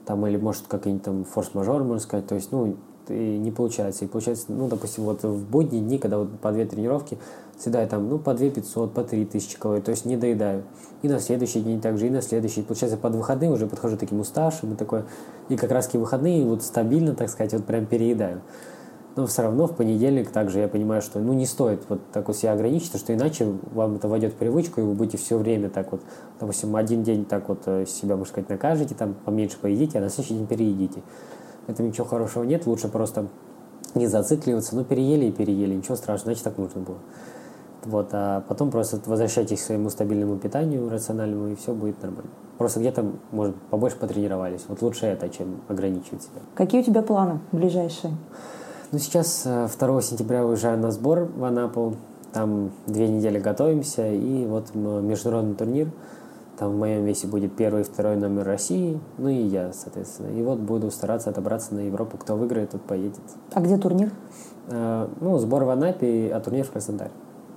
[0.04, 2.76] там или может какой-нибудь там форс-мажор, можно сказать, то есть, ну,
[3.08, 4.04] и не получается.
[4.04, 7.18] И получается, ну, допустим, вот в будние дни, когда вот по две тренировки,
[7.58, 10.64] съедаю там, ну, по 2 500, по 3 тысячи калорий, то есть не доедаю.
[11.02, 12.62] И на следующий день также, и на следующий.
[12.62, 15.06] Получается, под выходные уже подхожу таким уставшим и такое.
[15.48, 18.40] И как раз таки выходные вот стабильно, так сказать, вот прям переедаю.
[19.16, 22.36] Но все равно в понедельник также я понимаю, что ну не стоит вот так вот
[22.36, 25.90] себя ограничить, что иначе вам это войдет в привычку, и вы будете все время так
[25.90, 26.02] вот,
[26.38, 30.10] допустим, один день так вот э, себя, можно сказать, накажете, там поменьше поедите, а на
[30.10, 31.00] следующий день переедите.
[31.66, 33.26] Это ничего хорошего нет, лучше просто
[33.94, 34.76] не зацикливаться.
[34.76, 36.98] Ну, переели и переели, ничего страшного, значит, так нужно было.
[37.84, 42.30] Вот, а потом просто возвращайтесь к своему стабильному питанию, рациональному, и все будет нормально.
[42.58, 44.64] Просто где-то, может, побольше потренировались.
[44.66, 46.40] Вот лучше это, чем ограничивать себя.
[46.54, 48.16] Какие у тебя планы ближайшие?
[48.92, 51.96] Ну, сейчас 2 э, сентября уезжаю на сбор в Анапу.
[52.32, 55.88] Там две недели готовимся, и вот международный турнир.
[56.58, 60.28] Там в моем весе будет первый и второй номер России, ну и я, соответственно.
[60.28, 62.16] И вот буду стараться отобраться на Европу.
[62.16, 63.20] Кто выиграет, тот поедет.
[63.52, 64.10] А где турнир?
[64.68, 67.10] Э, ну, сбор в Анапе, а турнир в Краснодаре.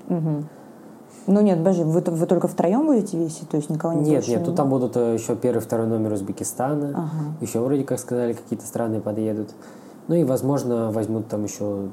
[0.09, 0.43] Угу.
[1.27, 4.43] Ну нет, подожди, вы, вы только втроем будете весить, то есть никого не Нет, нет,
[4.43, 7.35] тут там будут э, еще первый, второй номер Узбекистана, ага.
[7.39, 9.49] еще вроде как сказали, какие-то страны подъедут.
[10.07, 11.87] Ну и, возможно, возьмут там еще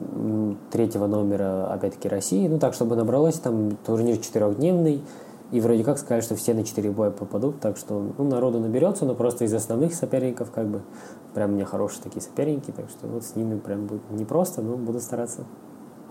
[0.70, 2.48] третьего номера, опять-таки, России.
[2.48, 5.02] Ну так, чтобы набралось, там турнир четырехдневный,
[5.52, 9.04] и вроде как сказали, что все на четыре боя попадут, так что ну, народу наберется,
[9.04, 10.82] но просто из основных соперников как бы
[11.34, 14.76] прям у меня хорошие такие соперники, так что вот с ними прям будет непросто, но
[14.76, 15.44] буду стараться.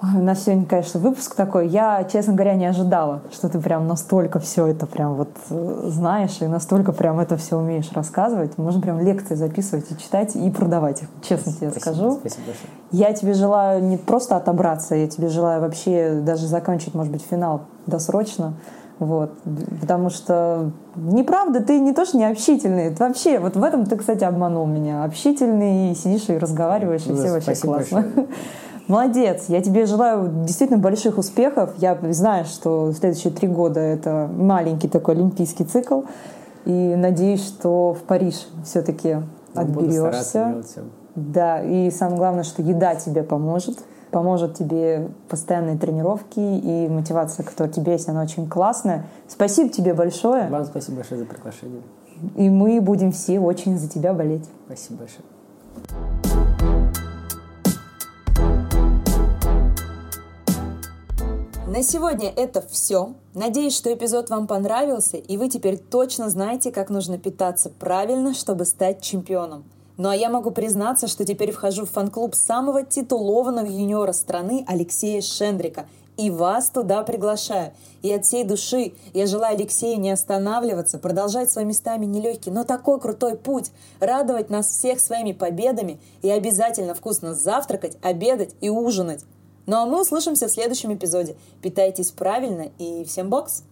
[0.01, 1.69] У нас сегодня, конечно, выпуск такой.
[1.69, 6.41] Я, честно говоря, не ожидала, что ты прям настолько все это прям вот э, знаешь
[6.41, 8.57] и настолько прям это все умеешь рассказывать.
[8.57, 12.11] Можно прям лекции записывать и читать и продавать их, честно тебе спасибо, скажу.
[12.19, 12.69] Спасибо большое.
[12.91, 17.61] Я тебе желаю не просто отобраться, я тебе желаю вообще даже закончить, может быть, финал
[17.87, 18.53] досрочно.
[18.99, 19.31] Вот.
[19.81, 22.95] Потому что неправда, ты не то, что не общительный.
[22.95, 25.03] Ты вообще, вот в этом ты, кстати, обманул меня.
[25.03, 28.01] Общительный, сидишь и разговариваешь, и ну, все вообще классно.
[28.01, 28.27] Большое.
[28.87, 29.45] Молодец.
[29.47, 31.73] Я тебе желаю действительно больших успехов.
[31.77, 36.03] Я знаю, что следующие три года это маленький такой олимпийский цикл.
[36.65, 39.15] И надеюсь, что в Париж все-таки
[39.53, 40.63] ну, отберешься.
[41.15, 43.79] Да, и самое главное, что еда тебе поможет.
[44.15, 49.07] Поможет тебе постоянные тренировки и мотивация, которая у тебя есть, она очень классная.
[49.27, 50.47] Спасибо тебе большое.
[50.47, 51.81] Вам спасибо большое за приглашение.
[52.37, 54.45] И мы будем все очень за тебя болеть.
[54.67, 55.25] Спасибо большое.
[61.67, 63.15] На сегодня это все.
[63.33, 68.63] Надеюсь, что эпизод вам понравился, и вы теперь точно знаете, как нужно питаться правильно, чтобы
[68.63, 69.65] стать чемпионом.
[69.97, 75.21] Ну а я могу признаться, что теперь вхожу в фан-клуб самого титулованного юниора страны Алексея
[75.21, 75.85] Шендрика.
[76.17, 77.73] И вас туда приглашаю.
[78.01, 83.01] И от всей души я желаю Алексею не останавливаться, продолжать своими местами нелегкий, но такой
[83.01, 89.25] крутой путь, радовать нас всех своими победами и обязательно вкусно завтракать, обедать и ужинать.
[89.65, 91.35] Ну а мы услышимся в следующем эпизоде.
[91.61, 93.63] Питайтесь правильно и всем бокс!